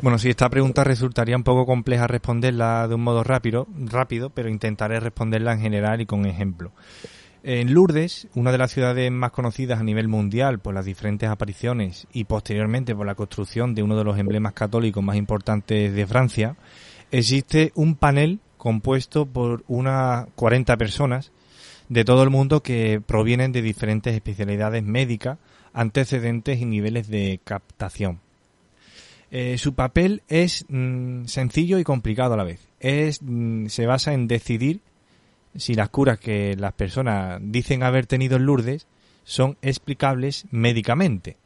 [0.00, 4.48] Bueno, si esta pregunta resultaría un poco compleja responderla de un modo rápido, rápido, pero
[4.48, 6.72] intentaré responderla en general y con ejemplo.
[7.44, 12.06] En Lourdes, una de las ciudades más conocidas a nivel mundial por las diferentes apariciones
[12.12, 16.56] y posteriormente por la construcción de uno de los emblemas católicos más importantes de Francia,
[17.12, 21.30] existe un panel compuesto por unas 40 personas
[21.88, 25.38] de todo el mundo que provienen de diferentes especialidades médicas,
[25.72, 28.20] antecedentes y niveles de captación.
[29.30, 32.60] Eh, su papel es mm, sencillo y complicado a la vez.
[32.80, 34.80] Es, mm, se basa en decidir
[35.56, 38.86] si las curas que las personas dicen haber tenido en Lourdes
[39.24, 41.36] son explicables médicamente.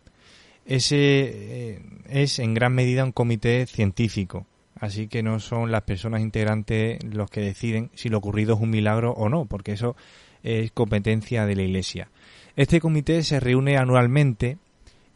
[0.65, 4.47] Ese eh, es en gran medida un comité científico,
[4.79, 8.71] así que no son las personas integrantes los que deciden si lo ocurrido es un
[8.71, 9.97] milagro o no, porque eso
[10.43, 12.09] es competencia de la Iglesia.
[12.55, 14.59] Este comité se reúne anualmente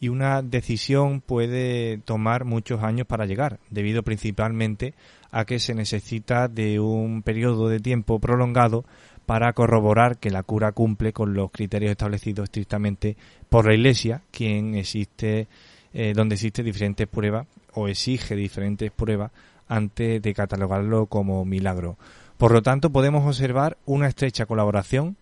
[0.00, 4.94] y una decisión puede tomar muchos años para llegar, debido principalmente
[5.30, 8.84] a que se necesita de un periodo de tiempo prolongado
[9.26, 13.16] para corroborar que la cura cumple con los criterios establecidos estrictamente
[13.48, 15.48] por la Iglesia, quien existe,
[15.92, 19.32] eh, donde existe diferentes pruebas o exige diferentes pruebas
[19.68, 21.98] antes de catalogarlo como milagro.
[22.38, 25.16] Por lo tanto, podemos observar una estrecha colaboración,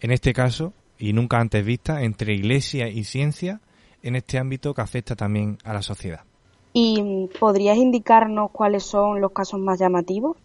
[0.00, 3.60] en este caso, y nunca antes vista, entre Iglesia y ciencia,
[4.08, 6.24] en este ámbito que afecta también a la sociedad.
[6.72, 10.36] ¿Y podrías indicarnos cuáles son los casos más llamativos?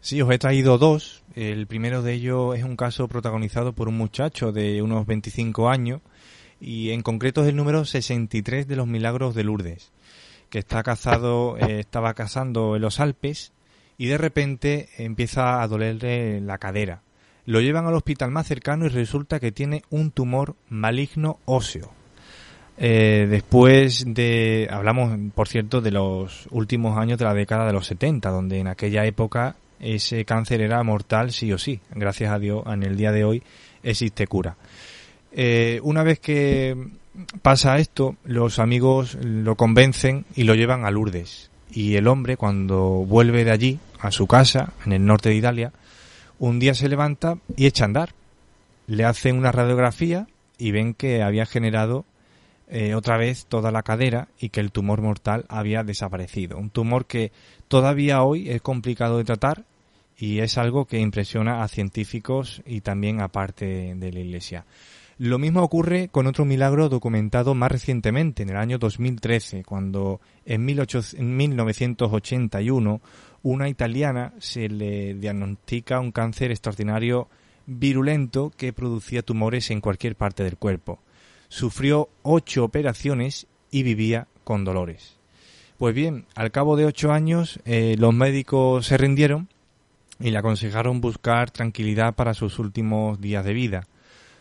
[0.00, 1.22] Sí, os he traído dos.
[1.34, 6.00] El primero de ellos es un caso protagonizado por un muchacho de unos 25 años
[6.60, 9.92] y en concreto es el número 63 de los milagros de Lourdes,
[10.50, 13.52] que está cazado, eh, estaba cazando en los Alpes
[13.96, 17.02] y de repente empieza a dolerle la cadera.
[17.46, 22.01] Lo llevan al hospital más cercano y resulta que tiene un tumor maligno óseo.
[22.78, 27.86] Eh, después de, hablamos por cierto de los últimos años de la década de los
[27.86, 31.80] 70, donde en aquella época ese cáncer era mortal sí o sí.
[31.94, 33.42] Gracias a Dios, en el día de hoy
[33.82, 34.56] existe cura.
[35.32, 36.76] Eh, una vez que
[37.42, 41.50] pasa esto, los amigos lo convencen y lo llevan a Lourdes.
[41.70, 45.72] Y el hombre, cuando vuelve de allí, a su casa, en el norte de Italia,
[46.38, 48.10] un día se levanta y echa a andar.
[48.86, 50.26] Le hacen una radiografía
[50.58, 52.04] y ven que había generado
[52.74, 56.56] eh, otra vez toda la cadera y que el tumor mortal había desaparecido.
[56.56, 57.30] Un tumor que
[57.68, 59.66] todavía hoy es complicado de tratar
[60.16, 64.64] y es algo que impresiona a científicos y también a parte de la Iglesia.
[65.18, 70.64] Lo mismo ocurre con otro milagro documentado más recientemente, en el año 2013, cuando en,
[70.64, 73.00] 1981
[73.42, 77.28] una italiana se le diagnostica un cáncer extraordinario
[77.66, 81.00] virulento que producía tumores en cualquier parte del cuerpo
[81.52, 85.18] sufrió ocho operaciones y vivía con dolores.
[85.76, 89.50] Pues bien, al cabo de ocho años eh, los médicos se rindieron
[90.18, 93.86] y le aconsejaron buscar tranquilidad para sus últimos días de vida.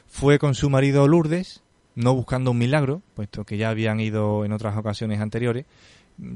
[0.07, 1.63] Fue con su marido Lourdes,
[1.95, 5.65] no buscando un milagro, puesto que ya habían ido en otras ocasiones anteriores,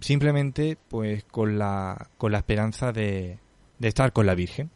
[0.01, 3.39] simplemente pues con la, con la esperanza de,
[3.79, 4.69] de estar con la Virgen.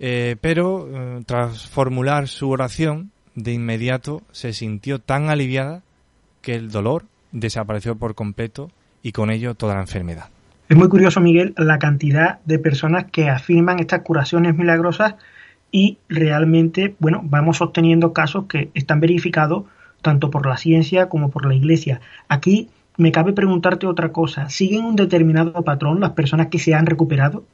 [0.00, 3.10] Eh, pero eh, tras formular su oración,
[3.42, 5.82] de inmediato se sintió tan aliviada
[6.42, 8.70] que el dolor desapareció por completo
[9.02, 10.28] y con ello toda la enfermedad.
[10.68, 15.14] Es muy curioso, Miguel, la cantidad de personas que afirman estas curaciones milagrosas
[15.70, 19.64] y realmente, bueno, vamos obteniendo casos que están verificados
[20.02, 22.00] tanto por la ciencia como por la iglesia.
[22.28, 24.50] Aquí me cabe preguntarte otra cosa.
[24.50, 27.44] ¿Siguen un determinado patrón las personas que se han recuperado?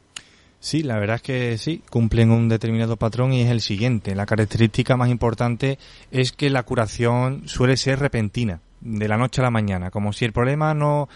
[0.64, 4.14] Sí, la verdad es que sí, cumplen un determinado patrón y es el siguiente.
[4.14, 5.78] La característica más importante
[6.10, 10.24] es que la curación suele ser repentina, de la noche a la mañana, como si
[10.24, 11.10] el problema no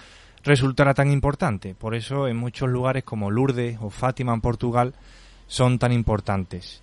[0.44, 1.74] resultara tan importante.
[1.74, 4.92] Por eso en muchos lugares como Lourdes o Fátima en Portugal
[5.46, 6.82] son tan importantes,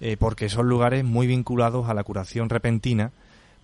[0.00, 3.12] eh, porque son lugares muy vinculados a la curación repentina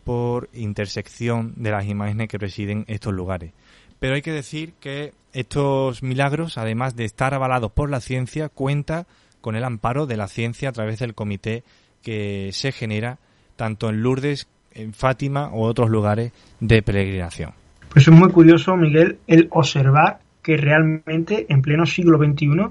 [0.05, 3.55] por intersección de las imágenes que presiden estos lugares.
[3.99, 9.07] Pero hay que decir que estos milagros, además de estar avalados por la ciencia, cuenta
[9.41, 11.63] con el amparo de la ciencia a través del comité
[12.03, 13.19] que se genera
[13.57, 17.53] tanto en Lourdes, en Fátima o otros lugares de peregrinación.
[17.91, 22.71] Pues es muy curioso, Miguel, el observar que realmente en pleno siglo XXI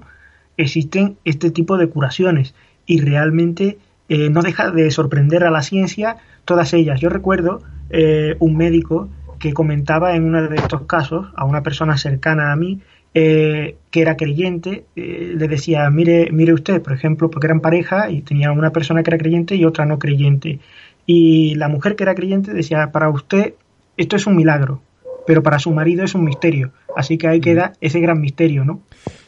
[0.57, 2.53] existen este tipo de curaciones
[2.85, 6.99] y realmente eh, no deja de sorprender a la ciencia todas ellas.
[7.01, 9.09] Yo recuerdo eh, un médico
[9.39, 12.81] que comentaba en uno de estos casos a una persona cercana a mí
[13.17, 18.09] eh, que era creyente, eh, le decía, mire, mire usted, por ejemplo, porque eran pareja
[18.09, 20.59] y tenía una persona que era creyente y otra no creyente.
[21.05, 23.53] Y la mujer que era creyente decía, para usted
[23.95, 24.81] esto es un milagro,
[25.25, 26.73] pero para su marido es un misterio.
[26.93, 28.81] Así que ahí queda ese gran misterio, ¿no?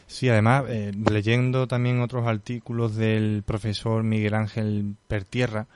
[0.06, 5.66] Sí, además, eh, leyendo también otros artículos del profesor Miguel Ángel Pertierra,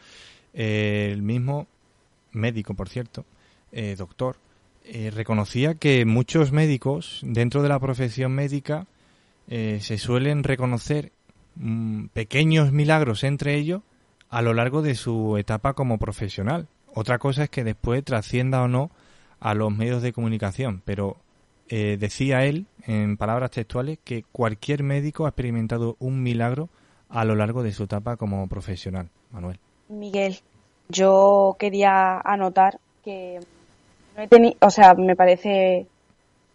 [0.53, 1.67] el mismo
[2.33, 3.25] médico, por cierto,
[3.73, 4.37] eh, doctor,
[4.85, 8.87] eh, reconocía que muchos médicos dentro de la profesión médica
[9.49, 11.13] eh, se suelen reconocer
[11.57, 13.83] mm, pequeños milagros entre ellos
[14.29, 16.69] a lo largo de su etapa como profesional.
[16.95, 18.91] Otra cosa es que después trascienda o no
[19.41, 21.17] a los medios de comunicación, pero
[21.69, 26.69] decía él, en palabras textuales, que cualquier médico ha experimentado un milagro
[27.09, 29.09] a lo largo de su etapa como profesional.
[29.31, 29.59] Manuel.
[29.89, 30.39] Miguel,
[30.91, 33.41] yo quería anotar que
[34.17, 35.87] no he tenido, o sea, me parece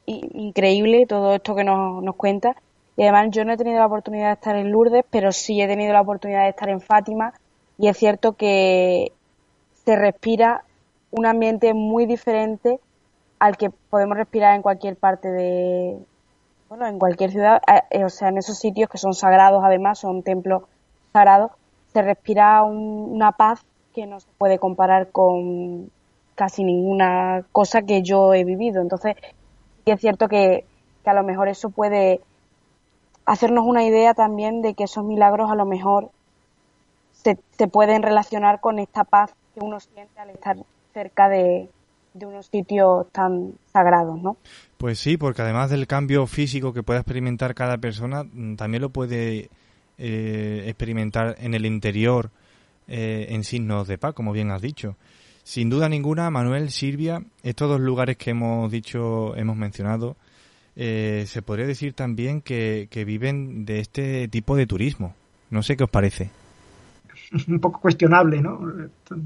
[0.05, 2.55] increíble todo esto que nos, nos cuenta.
[2.95, 5.67] Y además yo no he tenido la oportunidad de estar en Lourdes, pero sí he
[5.67, 7.33] tenido la oportunidad de estar en Fátima.
[7.77, 9.11] Y es cierto que
[9.85, 10.63] se respira
[11.11, 12.79] un ambiente muy diferente
[13.39, 15.97] al que podemos respirar en cualquier parte de,
[16.69, 20.23] bueno, en cualquier ciudad, eh, o sea, en esos sitios que son sagrados además, son
[20.23, 20.63] templos
[21.13, 21.51] sagrados,
[21.93, 25.89] se respira una paz que no se puede comparar con
[26.37, 28.79] casi ninguna cosa que yo he vivido.
[28.79, 29.15] Entonces,
[29.85, 30.65] y es cierto que,
[31.03, 32.19] a lo mejor eso puede
[33.25, 36.11] hacernos una idea también de que esos milagros a lo mejor
[37.13, 40.57] se, pueden relacionar con esta paz que uno siente al estar
[40.93, 41.69] cerca de,
[42.13, 44.35] unos sitios tan sagrados, ¿no?
[44.77, 48.89] Pues sí, porque además del cambio físico que puede experimentar cada persona, mm, también lo
[48.89, 49.49] puede
[49.97, 52.31] eh, experimentar en el interior
[52.87, 54.97] eh, en signos de paz, como bien has dicho.
[55.47, 60.17] Sin duda ninguna, Manuel, Silvia, estos dos lugares que hemos dicho, hemos mencionado,
[60.75, 65.15] eh, se podría decir también que, viven de este tipo de turismo.
[65.49, 66.31] No sé qué os parece.
[67.47, 68.59] Un poco cuestionable, ¿no?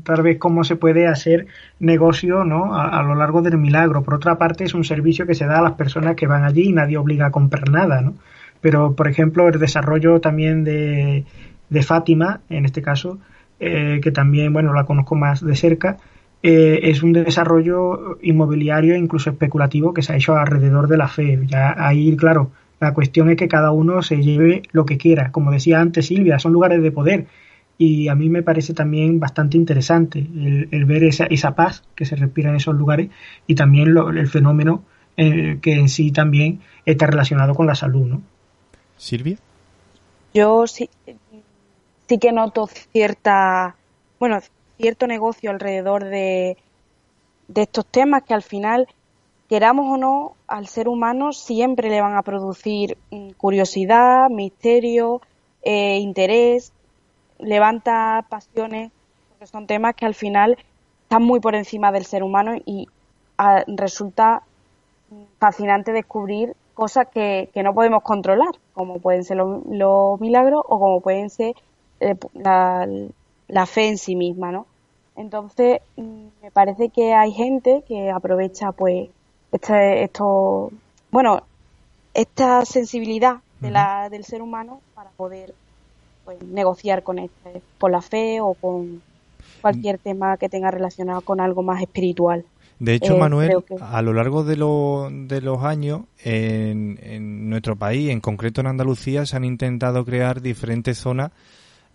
[0.04, 1.48] Tal vez cómo se puede hacer
[1.80, 2.76] negocio, ¿no?
[2.76, 4.04] A, lo largo del milagro.
[4.04, 6.70] Por otra parte, es un servicio que se da a las personas que van allí
[6.70, 8.14] y nadie obliga a comprar nada, ¿no?
[8.62, 11.26] Pero, por ejemplo, el desarrollo también de,
[11.72, 13.18] de Fátima, en este caso,
[13.60, 15.98] eh, que también, bueno, la conozco más de cerca,
[16.44, 21.40] eh, es un desarrollo inmobiliario, incluso especulativo, que se ha hecho alrededor de la fe.
[21.48, 25.32] Ya ahí, claro, la cuestión es que cada uno se lleve lo que quiera.
[25.32, 27.28] Como decía antes Silvia, son lugares de poder.
[27.78, 32.16] Y a mí me parece también bastante interesante el, ver esa, esa, paz que se
[32.16, 33.10] respira en esos lugares
[33.48, 34.84] y también el fenómeno
[35.18, 38.22] eh, que en sí también está relacionado con la salud, ¿no?
[38.98, 39.38] Silvia.
[40.34, 40.90] Yo sí,
[42.08, 43.76] sí que noto cierta,
[44.20, 44.40] bueno,
[44.82, 46.58] cierto negocio alrededor de,
[47.54, 48.88] estos temas que al final,
[49.48, 55.22] queramos o no, al ser humano siempre le van a producir mm, curiosidad, misterio,
[55.62, 56.74] eh, interés,
[57.38, 58.92] levanta pasiones,
[59.30, 60.58] porque son temas que al final
[61.04, 62.88] están muy por encima del ser humano y
[63.68, 64.44] resulta
[65.40, 71.02] fascinante descubrir cosas que, que, no podemos controlar, como pueden ser los, milagros o como
[71.02, 71.56] pueden ser
[72.00, 72.88] eh, la,
[73.48, 74.68] la, fe en sí misma, ¿no?
[75.16, 79.10] Entonces, mm, me parece que hay gente que aprovecha, pues,
[79.52, 80.72] este, esto,
[81.12, 81.44] bueno,
[82.14, 85.54] esta sensibilidad de la, del ser humano para poder
[86.26, 89.02] pues, negociar con este, por la fe o con
[89.62, 90.04] cualquier mm.
[90.04, 92.46] tema que tenga relacionado con algo más espiritual.
[92.80, 98.10] De hecho, eh, Manuel, a lo largo de, de los años, en, en, nuestro país,
[98.10, 101.32] en concreto en Andalucía, se han intentado crear diferentes zonas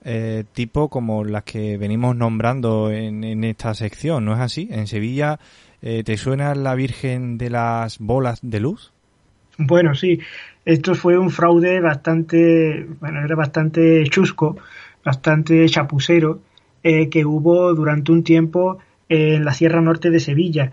[0.05, 4.69] eh, tipo como las que venimos nombrando en, esta sección, ¿no es así?
[4.71, 5.41] En Sevilla,
[5.83, 8.93] eh, ¿te suena la Virgen de las Bolas de Luz?
[9.59, 10.21] Bueno, sí,
[10.65, 14.57] esto fue un fraude bastante, bueno, era bastante chusco,
[15.05, 16.41] bastante chapucero,
[16.83, 18.79] eh, que hubo durante un tiempo
[19.09, 20.73] en la Sierra Norte de Sevilla.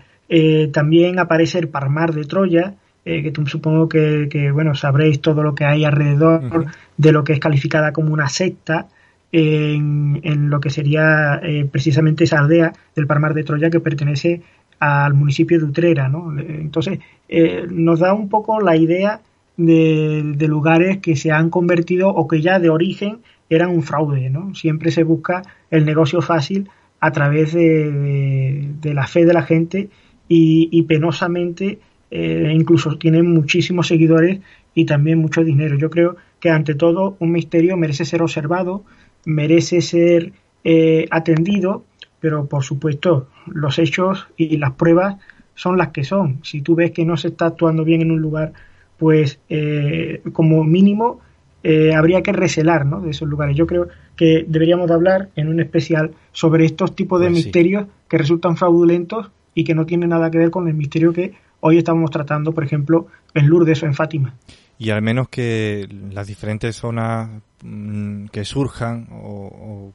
[0.72, 5.64] también aparece el Parmar de Troya, que tú supongo que, bueno, sabréis todo lo que
[5.64, 6.66] hay alrededor
[6.96, 8.88] de lo que es calificada como una secta,
[9.36, 14.42] en, lo que sería eh, precisamente esa aldea del Parmar de Troya que pertenece
[14.78, 16.08] al municipio de Utrera.
[16.08, 16.38] ¿no?
[16.38, 19.20] Entonces, eh, nos da un poco la idea
[19.56, 23.18] de, lugares que se han convertido o que ya de origen
[23.50, 24.30] eran un fraude.
[24.30, 24.54] ¿no?
[24.54, 26.68] Siempre se busca el negocio fácil
[27.00, 29.88] a través de, la fe de la gente
[30.28, 31.80] y, penosamente
[32.10, 34.40] eh, incluso tienen muchísimos seguidores
[34.74, 35.76] y también mucho dinero.
[35.76, 38.84] Yo creo que ante todo un misterio merece ser observado,
[39.26, 40.32] merece ser
[40.64, 41.84] eh, atendido,
[42.20, 45.16] pero por supuesto los hechos y las pruebas
[45.54, 46.40] son las que son.
[46.42, 48.52] Si tú ves que no se está actuando bien en un lugar,
[48.98, 51.20] pues eh, como mínimo
[51.62, 53.00] eh, habría que recelar ¿no?
[53.00, 53.56] de esos lugares.
[53.56, 57.86] Yo creo que deberíamos de hablar en un especial sobre estos tipos de pues misterios
[58.08, 61.34] que resultan fraudulentos y que no tienen nada que ver con el misterio que
[61.66, 64.34] hoy estamos tratando, por ejemplo, en Lourdes o en Fátima
[64.78, 67.30] y al menos que las diferentes zonas
[67.62, 69.92] mm, que surjan o,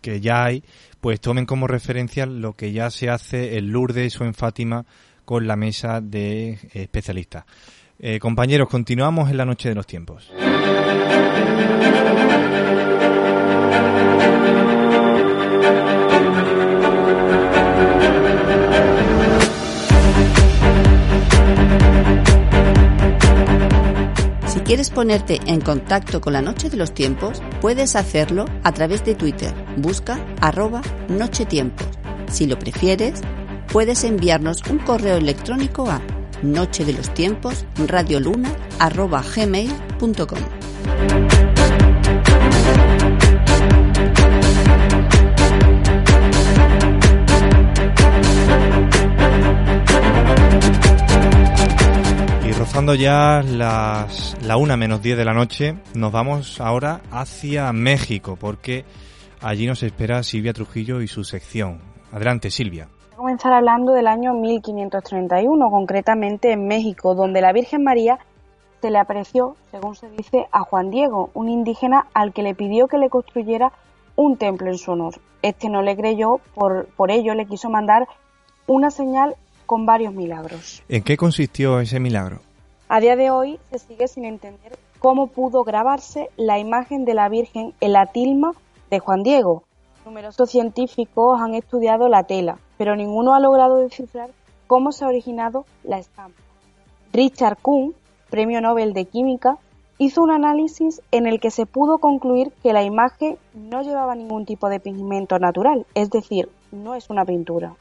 [0.00, 0.64] que ya hay,
[1.00, 4.84] pues tomen como referencia lo que ya se hace en Lourdes o en Fátima
[5.24, 7.44] con la mesa de especialistas.
[7.98, 10.32] Eh, compañeros, continuamos en la noche de los tiempos.
[24.52, 29.02] Si quieres ponerte en contacto con la Noche de los Tiempos, puedes hacerlo a través
[29.02, 29.54] de Twitter.
[29.78, 31.86] Busca arroba Noche Tiempos.
[32.30, 33.22] Si lo prefieres,
[33.72, 36.02] puedes enviarnos un correo electrónico a
[36.42, 37.64] noche de los tiempos.
[52.62, 58.36] Rozando ya las, la una menos 10 de la noche, nos vamos ahora hacia México,
[58.38, 58.84] porque
[59.40, 61.80] allí nos espera Silvia Trujillo y su sección.
[62.12, 62.86] Adelante, Silvia.
[62.86, 68.20] Voy a comenzar hablando del año 1531, concretamente en México, donde la Virgen María
[68.80, 72.86] se le apareció, según se dice, a Juan Diego, un indígena al que le pidió
[72.86, 73.72] que le construyera
[74.14, 75.14] un templo en su honor.
[75.42, 78.06] Este no le creyó, por, por ello le quiso mandar
[78.68, 79.34] una señal
[79.66, 80.84] con varios milagros.
[80.88, 82.51] ¿En qué consistió ese milagro?
[82.94, 87.30] A día de hoy se sigue sin entender cómo pudo grabarse la imagen de la
[87.30, 88.52] Virgen en la tilma
[88.90, 89.64] de Juan Diego.
[90.04, 94.28] Numerosos científicos han estudiado la tela, pero ninguno ha logrado descifrar
[94.66, 96.38] cómo se ha originado la estampa.
[97.14, 97.94] Richard Kuhn,
[98.28, 99.56] premio Nobel de Química,
[99.96, 104.44] hizo un análisis en el que se pudo concluir que la imagen no llevaba ningún
[104.44, 107.72] tipo de pigmento natural, es decir, no es una pintura.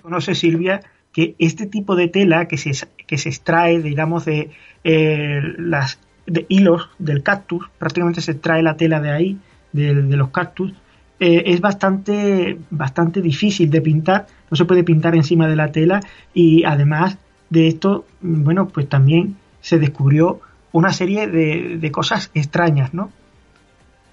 [0.00, 0.80] Conoce Silvia
[1.12, 2.72] que este tipo de tela que se,
[3.06, 4.50] que se extrae, digamos, de,
[4.84, 9.38] eh, las, de hilos del cactus, prácticamente se extrae la tela de ahí,
[9.72, 10.72] de, los cactus,
[11.18, 16.00] eh, es bastante, bastante difícil de pintar, no se puede pintar encima de la tela
[16.32, 17.18] y además
[17.50, 20.40] de esto, bueno, pues también se descubrió
[20.72, 23.10] una serie de, de cosas extrañas, ¿no?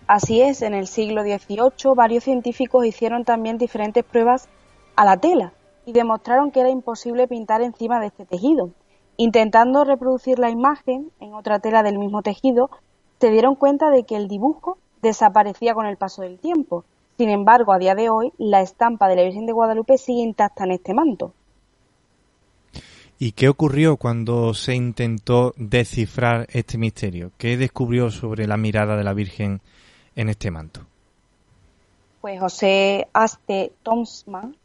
[0.08, 4.48] Así es, en el siglo XVIII varios científicos hicieron también diferentes pruebas
[4.95, 5.54] a la tela
[5.88, 8.72] y demostraron que era imposible pintar encima de este tejido.
[9.16, 12.70] Intentando reproducir la imagen en otra tela del mismo tejido,
[13.22, 16.84] se dieron cuenta de que el dibujo desaparecía con el paso del tiempo.
[17.18, 20.66] Sin embargo, a día de hoy, la estampa de la Virgen de Guadalupe sigue intacta
[20.66, 21.32] en este manto.
[23.18, 27.32] ¿Y qué ocurrió cuando se intentó descifrar este misterio?
[27.38, 29.62] ¿Qué descubrió sobre la mirada de la Virgen
[30.18, 30.82] en este manto?
[32.20, 34.58] Pues José Aste Tomsman,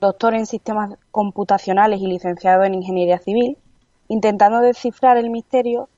[0.00, 3.56] doctor en sistemas computacionales y licenciado en ingeniería civil,
[4.08, 5.88] intentando descifrar el misterio,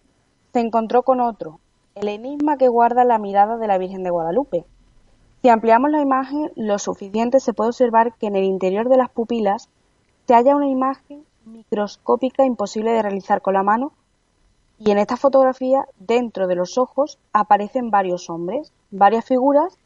[0.52, 1.60] se encontró con otro,
[1.94, 4.64] el enigma que guarda la mirada de la Virgen de Guadalupe.
[5.42, 9.10] Si ampliamos la imagen lo suficiente se puede observar que en el interior de las
[9.10, 9.68] pupilas
[10.26, 13.92] se halla una imagen microscópica imposible de realizar con la mano
[14.78, 19.76] y en esta fotografía dentro de los ojos aparecen varios hombres, varias figuras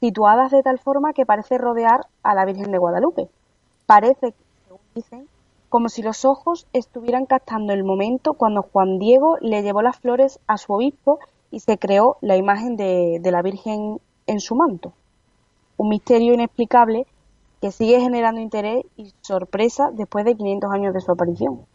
[0.00, 3.28] situadas de tal forma que parece rodear a la Virgen de Guadalupe.
[3.90, 4.34] Parece,
[4.68, 5.28] según dicen,
[5.68, 10.38] como si los ojos estuvieran captando el momento cuando Juan Diego le llevó las flores
[10.46, 11.18] a su obispo
[11.50, 14.92] y se creó la imagen de, de la Virgen en su manto.
[15.76, 17.04] Un misterio inexplicable
[17.60, 21.66] que sigue generando interés y sorpresa después de 500 años de su aparición.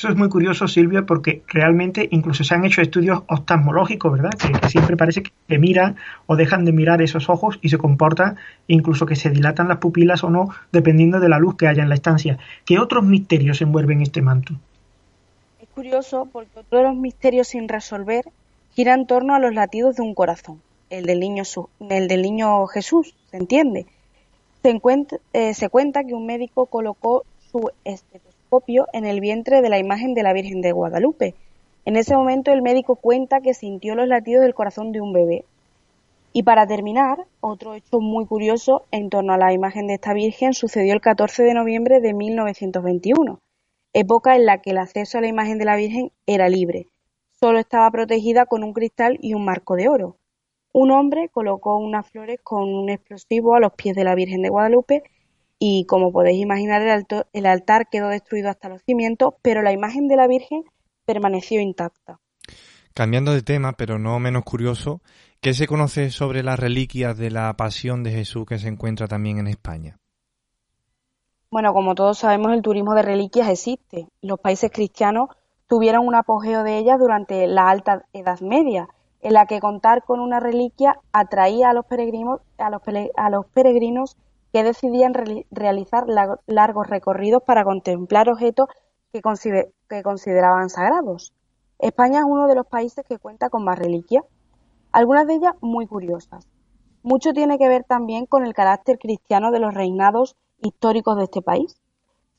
[0.00, 4.30] Eso es muy curioso, Silvia, porque realmente incluso se han hecho estudios oftalmológicos, ¿verdad?
[4.30, 8.36] Que, siempre parece que miran o dejan de mirar esos ojos y se comporta
[8.66, 11.90] incluso que se dilatan las pupilas o no, dependiendo de la luz que haya en
[11.90, 12.38] la estancia.
[12.64, 14.54] ¿Qué otros misterios envuelven este manto?
[15.60, 18.24] Es curioso porque otro de los misterios sin resolver
[18.72, 21.42] gira en torno a los latidos de un corazón, el del niño,
[21.90, 23.84] el del niño Jesús, ¿se entiende?
[24.62, 24.80] Se,
[25.34, 28.29] eh, se cuenta que un médico colocó su estetoscopio
[28.92, 31.34] en el vientre de la imagen de la Virgen de Guadalupe.
[31.84, 35.44] En ese momento el médico cuenta que sintió los latidos del corazón de un bebé.
[36.32, 40.52] Y para terminar, otro hecho muy curioso en torno a la imagen de esta Virgen
[40.52, 43.38] sucedió el 14 de noviembre de 1921,
[43.92, 46.88] época en la que el acceso a la imagen de la Virgen era libre.
[47.30, 50.16] Solo estaba protegida con un cristal y un marco de oro.
[50.72, 54.50] Un hombre colocó unas flores con un explosivo a los pies de la Virgen de
[54.50, 55.04] Guadalupe
[55.62, 59.72] y, como podéis imaginar, el, alto, el, altar quedó destruido hasta los cimientos, pero la
[59.72, 60.64] imagen de la Virgen
[61.04, 62.18] permaneció intacta.
[62.94, 65.02] Cambiando de tema, pero no menos curioso,
[65.42, 69.38] ¿qué se conoce sobre las reliquias de la Pasión de Jesús que se encuentra también
[69.38, 69.98] en España?
[71.50, 74.08] Bueno, como todos sabemos, el turismo de reliquias existe.
[74.22, 75.28] Los países cristianos
[75.68, 78.88] tuvieron un apogeo de ellas durante la Alta Edad Media
[79.20, 82.80] en la que contar con una reliquia atraía a los peregrinos, a los,
[83.14, 84.16] a los peregrinos
[84.52, 86.06] que decidían re realizar
[86.46, 88.68] largos recorridos para contemplar objetos
[89.12, 89.22] que,
[89.88, 91.32] que consideraban sagrados.
[91.78, 94.24] España es uno de los países que cuenta con más reliquias,
[94.92, 96.46] algunas de ellas muy curiosas.
[97.02, 101.40] Mucho tiene que ver también con el carácter cristiano de los reinados históricos de este
[101.40, 101.80] país.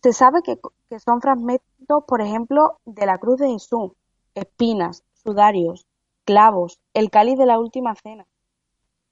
[0.03, 0.59] Se sabe que,
[0.99, 3.93] son fragmentos, por ejemplo, de la cruz de Jesús,
[4.35, 5.87] espinas, sudarios,
[6.25, 8.27] clavos, el cáliz de la última cena.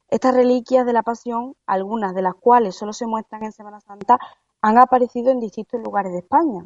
[0.10, 4.18] Estas reliquias de la pasión, algunas de las cuales solo se muestran en Semana Santa,
[4.62, 6.66] han aparecido en distintos lugares de España.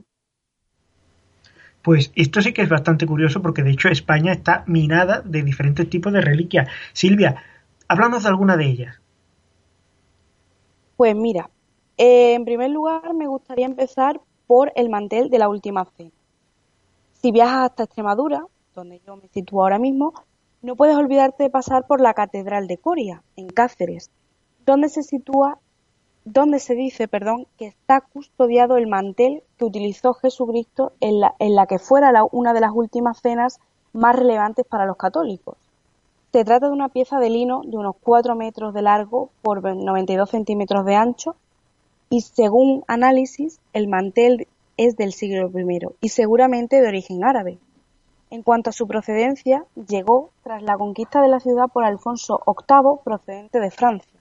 [1.82, 5.90] Pues esto sí que es bastante curioso porque de hecho España está minada de diferentes
[5.90, 6.70] tipos de reliquias.
[6.94, 7.44] Silvia,
[7.90, 9.02] háblanos de alguna de ellas.
[10.96, 11.50] Pues mira,
[11.98, 16.12] eh, en primer lugar me gustaría empezar por el mantel de la última cena.
[17.14, 20.14] Si viajas hasta Extremadura, donde yo me sitúo ahora mismo,
[20.64, 24.10] no puedes olvidarte de pasar por la Catedral de Coria, en Cáceres,
[24.66, 25.60] donde se sitúa
[26.26, 31.54] donde se dice, perdón, que está custodiado el mantel que utilizó Jesucristo en la, en
[31.54, 33.60] la que fuera una de las últimas cenas
[33.92, 35.58] más relevantes para los católicos.
[36.32, 40.30] Se trata de una pieza de lino de unos 4 metros de largo por 92
[40.30, 41.36] centímetros de ancho
[42.10, 44.48] y según análisis el mantel
[44.78, 47.60] es del siglo I y seguramente de origen árabe.
[48.34, 52.98] En cuanto a su procedencia, llegó tras la conquista de la ciudad por Alfonso VIII
[53.04, 54.20] procedente de Francia.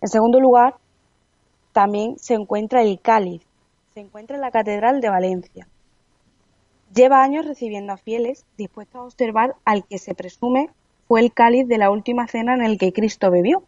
[0.00, 0.76] En segundo lugar,
[1.72, 3.42] también se encuentra el cáliz,
[3.92, 5.66] se encuentra en la Catedral de Valencia.
[6.94, 10.70] Lleva años recibiendo a fieles dispuestos a observar al que se presume
[11.08, 13.64] fue el cáliz de la última cena en el que Cristo bebió.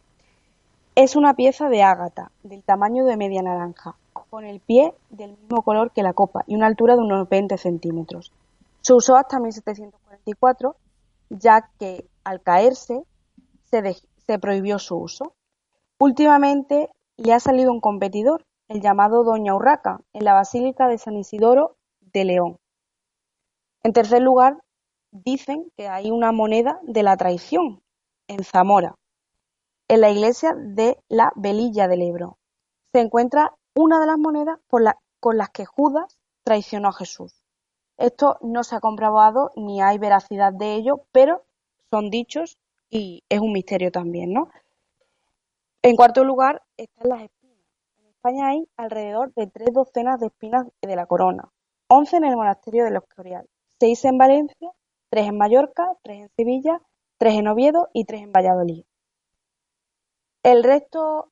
[0.94, 5.62] Es una pieza de ágata, del tamaño de media naranja, con el pie del mismo
[5.62, 8.32] color que la copa y una altura de unos 20 centímetros.
[8.82, 10.76] Se usó hasta 1744,
[11.28, 13.04] ya que al caerse
[13.70, 15.34] se, prohibió su uso.
[15.98, 21.16] Últimamente le ha salido un competidor, el llamado Doña Urraca, en la Basílica de San
[21.16, 22.58] Isidoro de León.
[23.82, 24.62] En tercer lugar,
[25.10, 27.82] dicen que hay una moneda de la traición
[28.28, 28.94] en Zamora,
[29.88, 32.38] en la iglesia de la Velilla del Ebro.
[32.92, 37.39] Se encuentra una de las monedas con las que Judas traicionó a Jesús.
[38.00, 41.44] Esto no se ha comprobado ni hay veracidad de ello, pero
[41.90, 44.48] son dichos y es un misterio también, ¿no?
[45.82, 47.58] En cuarto lugar están las espinas.
[47.98, 51.52] En España hay alrededor de tres docenas de espinas de la corona,
[51.88, 53.46] once en el monasterio de los Escorial,
[53.78, 54.72] seis en Valencia,
[55.10, 56.80] tres en Mallorca, tres en Sevilla,
[57.18, 58.84] tres en Oviedo y tres en Valladolid.
[60.42, 61.30] El resto,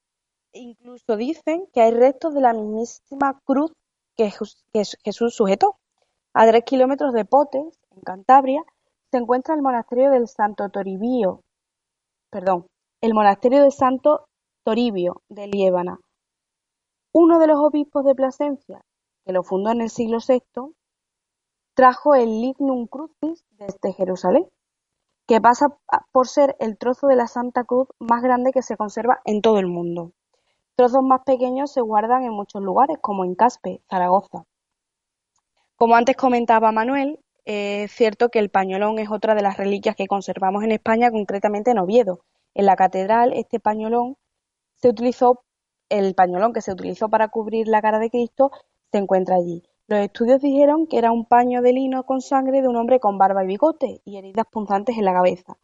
[0.52, 3.72] incluso dicen que hay restos de la mismísima cruz
[4.18, 5.78] que Jesús sujetó.
[6.34, 8.62] A tres kilómetros de Potes, en Cantabria,
[9.10, 11.42] se encuentra el monasterio del Santo Toribio,
[12.30, 12.66] perdón,
[13.00, 14.28] el monasterio de Santo
[14.62, 15.98] Toribio de Liébana,
[17.12, 18.82] uno de los obispos de Plasencia,
[19.24, 20.74] que lo fundó en el siglo VI,
[21.74, 24.46] trajo el Lignum Crucis desde Jerusalén,
[25.26, 25.78] que pasa
[26.12, 29.58] por ser el trozo de la Santa Cruz más grande que se conserva en todo
[29.58, 30.12] el mundo.
[30.76, 34.44] Trozos más pequeños se guardan en muchos lugares, como en Caspe, Zaragoza.
[35.78, 40.08] Como antes comentaba Manuel, es cierto que el pañolón es otra de las reliquias que
[40.08, 42.24] conservamos en España, concretamente en Oviedo.
[42.52, 44.16] En la catedral, este pañolón
[44.74, 45.44] se utilizó,
[45.88, 48.50] el pañolón que se utilizó para cubrir la cara de Cristo
[48.90, 49.62] se encuentra allí.
[49.86, 53.16] Los estudios dijeron que era un paño de lino con sangre de un hombre con
[53.16, 55.58] barba y bigote y heridas punzantes en la cabeza.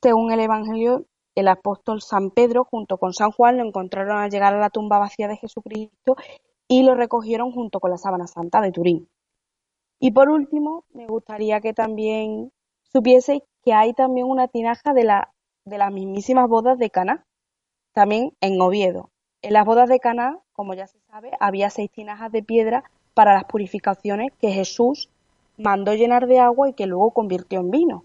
[0.00, 4.54] Según el Evangelio, el apóstol San Pedro junto con San Juan lo encontraron al llegar
[4.54, 6.14] a la tumba vacía de Jesucristo
[6.68, 9.08] y lo recogieron junto con la sábana santa de Turín.
[10.00, 12.50] Y por último, me gustaría que también
[12.90, 15.30] supieseis que hay también una tinaja de, la,
[15.66, 17.26] de las mismísimas bodas de Caná,
[17.92, 19.10] también en Oviedo.
[19.42, 23.34] En las bodas de Caná, como ya se sabe, había seis tinajas de piedra para
[23.34, 25.10] las purificaciones que Jesús
[25.58, 28.04] mandó llenar de agua y que luego convirtió en vino.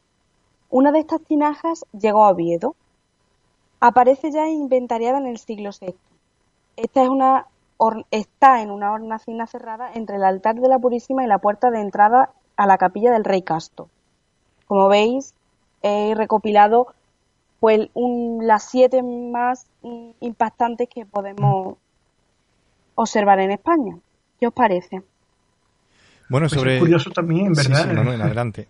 [0.70, 2.76] Una de estas tinajas llegó a Oviedo.
[3.80, 5.96] Aparece ya inventariada en el siglo VI.
[6.76, 7.48] Esta es una,
[8.12, 11.82] está en una hornacina cerrada entre el altar de la Purísima y la puerta de
[11.82, 13.90] entrada a la capilla del Rey Casto.
[14.68, 15.34] Como veis,
[15.82, 16.88] he recopilado
[17.60, 19.66] pues las siete más
[20.20, 21.78] impactantes que podemos
[22.96, 23.98] observar en España.
[24.40, 25.02] ¿Qué os parece?
[26.30, 26.76] Bueno, pues sobre...
[26.76, 27.84] es curioso también, ¿verdad?
[27.84, 28.68] Sí, sí, adelante.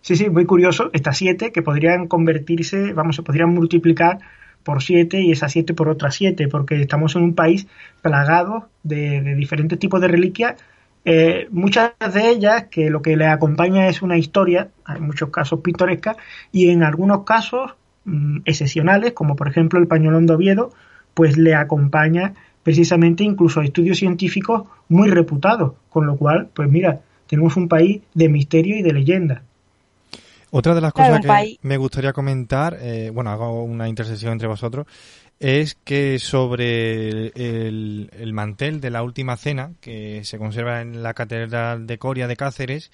[0.00, 0.90] Sí, sí, muy curioso.
[0.92, 4.18] Estas siete que podrían convertirse, vamos, se podrían multiplicar
[4.62, 7.66] por siete y esas siete por otras siete, porque estamos en un país
[8.02, 10.56] plagado de, diferentes tipos de reliquias,
[11.04, 15.60] eh, muchas de ellas que lo que le acompaña es una historia, en muchos casos
[15.60, 16.16] pintoresca,
[16.52, 17.72] y en algunos casos
[18.08, 20.72] Mm, excepcionales, como por ejemplo el pañolón de Oviedo,
[21.12, 22.32] pues le acompaña
[22.62, 28.30] precisamente incluso estudios científicos muy reputados, con lo cual, pues mira, tenemos un país de
[28.30, 29.42] misterio y de leyenda.
[30.50, 34.86] Otra de las cosas que me gustaría comentar, eh, bueno, hago una intersección entre vosotros,
[35.38, 41.86] es que sobre el, mantel de la última cena, que se conserva en la Catedral
[41.86, 42.90] de Coria de Cáceres,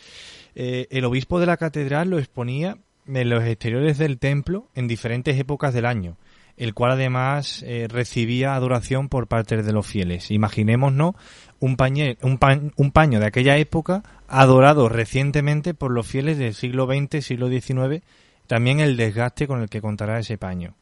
[0.55, 2.76] eh, el obispo de la catedral lo exponía
[3.07, 6.16] en los exteriores del templo en diferentes épocas del año,
[6.57, 10.30] el cual además eh, recibía adoración por parte de los fieles.
[10.30, 11.14] Imaginémonos
[11.65, 11.77] un,
[12.23, 17.49] un, un paño de aquella época adorado recientemente por los fieles del siglo XX, siglo
[17.49, 18.03] XIX,
[18.47, 20.75] también el desgaste con el que contará ese paño.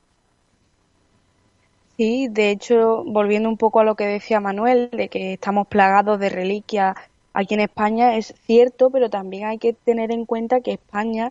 [1.97, 6.19] Sí, de hecho, volviendo un poco a lo que decía Manuel, de que estamos plagados
[6.19, 6.97] de reliquias
[7.33, 11.31] aquí en España, es cierto, pero también hay que tener en cuenta que España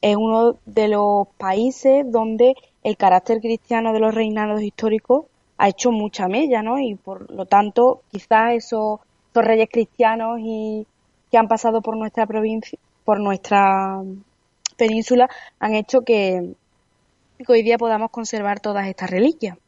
[0.00, 5.26] es uno de los países donde el carácter cristiano de los reinados históricos
[5.58, 6.78] ha hecho mucha mella, ¿no?
[6.78, 9.00] Y por lo tanto, quizás esos,
[9.34, 10.86] reyes cristianos y
[11.30, 14.00] que han pasado por nuestra provincia, por nuestra
[14.78, 15.28] península,
[15.60, 16.54] han hecho que
[17.46, 19.58] hoy día podamos conservar todas estas reliquias.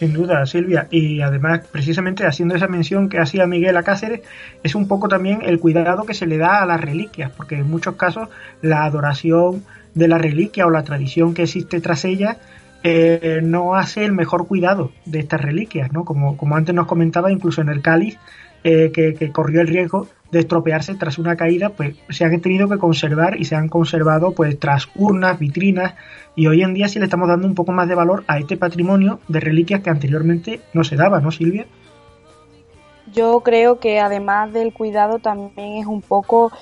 [0.00, 0.86] Sin duda, Silvia.
[0.90, 4.22] Y además, precisamente haciendo esa mención que hacía Miguel a Cáceres,
[4.62, 7.68] es un poco también el cuidado que se le da a las reliquias, porque en
[7.68, 8.30] muchos casos
[8.62, 9.62] la adoración
[9.94, 12.38] de la reliquia o la tradición que existe tras ella
[12.82, 16.04] eh, no hace el mejor cuidado de estas reliquias, ¿no?
[16.04, 18.18] Como, como antes nos comentaba, incluso en el cáliz,
[18.62, 22.76] eh, que, corrió el riesgo de estropearse tras una caída, pues se han tenido que
[22.76, 25.94] conservar y se han conservado pues tras urnas, vitrinas
[26.36, 28.58] y hoy en día sí le estamos dando un poco más de valor a este
[28.58, 31.66] patrimonio de reliquias que anteriormente no se daba, ¿no, Silvia?
[33.14, 36.52] Yo creo que además del cuidado también es un poco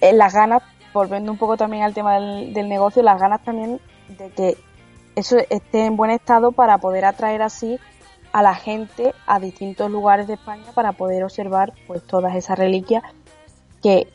[0.00, 0.62] eh, las ganas,
[0.94, 3.80] volviendo un poco también al tema del, del negocio, las ganas también
[4.16, 4.56] de que
[5.18, 7.78] eso esté en buen estado para poder atraer así
[8.32, 13.02] a la gente a distintos lugares de España para poder observar pues todas esas reliquias
[13.82, 14.06] que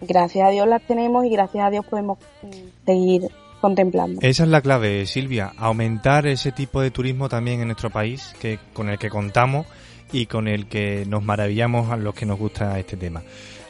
[0.00, 2.48] gracias a Dios las tenemos y gracias a Dios podemos mm,
[2.84, 3.30] seguir
[3.60, 4.20] contemplando.
[4.22, 8.58] Esa es la clave, Silvia, aumentar ese tipo de turismo también en nuestro país que
[8.72, 9.66] con el que contamos
[10.12, 13.22] y con el que nos maravillamos a los que nos gusta este tema.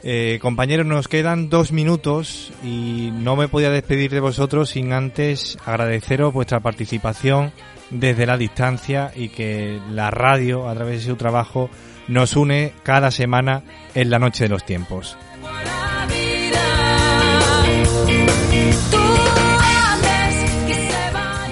[0.02, 5.58] Eh, compañeros, nos quedan dos minutos y no me podía despedir de vosotros sin antes
[5.66, 7.52] agradeceros vuestra participación
[7.90, 11.68] desde la distancia y que la radio, a través de su trabajo,
[12.08, 13.62] nos une cada semana
[13.94, 15.18] en la noche de los tiempos.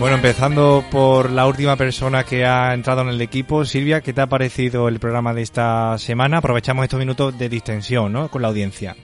[0.00, 4.20] Bueno, empezando por la última persona que ha entrado en el equipo, Silvia, ¿qué te
[4.20, 6.38] ha parecido el programa de esta semana?
[6.38, 8.28] Aprovechamos estos minutos de distensión, ¿no?
[8.28, 8.94] Con la audiencia.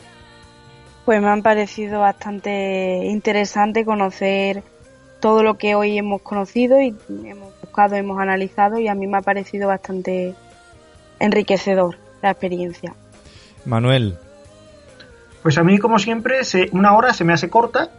[1.04, 4.62] Pues me han parecido bastante interesante conocer
[5.18, 9.18] todo lo que hoy hemos conocido y hemos buscado, hemos analizado y a mí me
[9.18, 10.36] ha parecido bastante
[11.18, 12.94] enriquecedor la experiencia.
[13.64, 14.16] Manuel.
[15.42, 17.90] Pues a mí, como siempre, una hora se me hace corta.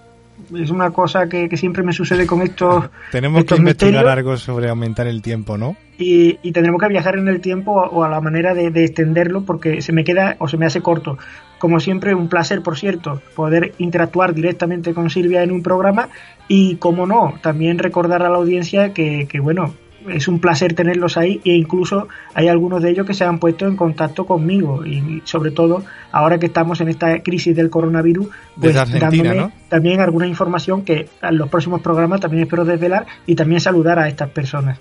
[0.54, 2.90] Es una cosa que, siempre me sucede con estos.
[3.12, 5.76] Tenemos que investigar algo sobre aumentar el tiempo, ¿no?
[5.98, 9.44] Y, y tendremos que viajar en el tiempo o a la manera de, de, extenderlo
[9.46, 11.18] porque se me queda o se me hace corto.
[11.58, 16.10] Como siempre, un placer, por cierto, poder interactuar directamente con Silvia en un programa
[16.48, 19.74] y, como no, también recordar a la audiencia que, que bueno,
[20.10, 23.68] es un placer tenerlos ahí e incluso hay algunos de ellos que se han puesto
[23.68, 28.28] en contacto conmigo y sobre todo ahora que estamos en esta crisis del coronavirus
[28.60, 33.62] pues dándome también alguna información que en los próximos programas también espero desvelar y también
[33.62, 34.80] saludar a estas personas.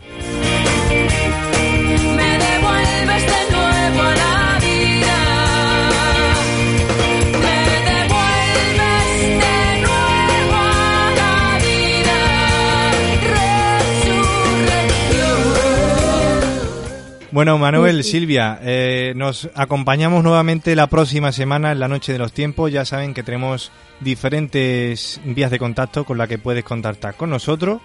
[17.34, 22.32] Bueno, Manuel, Silvia, eh, nos acompañamos nuevamente la próxima semana en la Noche de los
[22.32, 22.70] Tiempos.
[22.70, 27.80] Ya saben que tenemos diferentes vías de contacto con las que puedes contactar con nosotros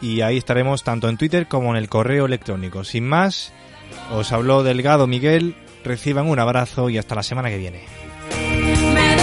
[0.00, 2.84] y ahí estaremos tanto en Twitter como en el correo electrónico.
[2.84, 3.52] Sin más,
[4.12, 7.80] os habló Delgado Miguel, reciban un abrazo y hasta la semana que viene.
[8.94, 9.16] Me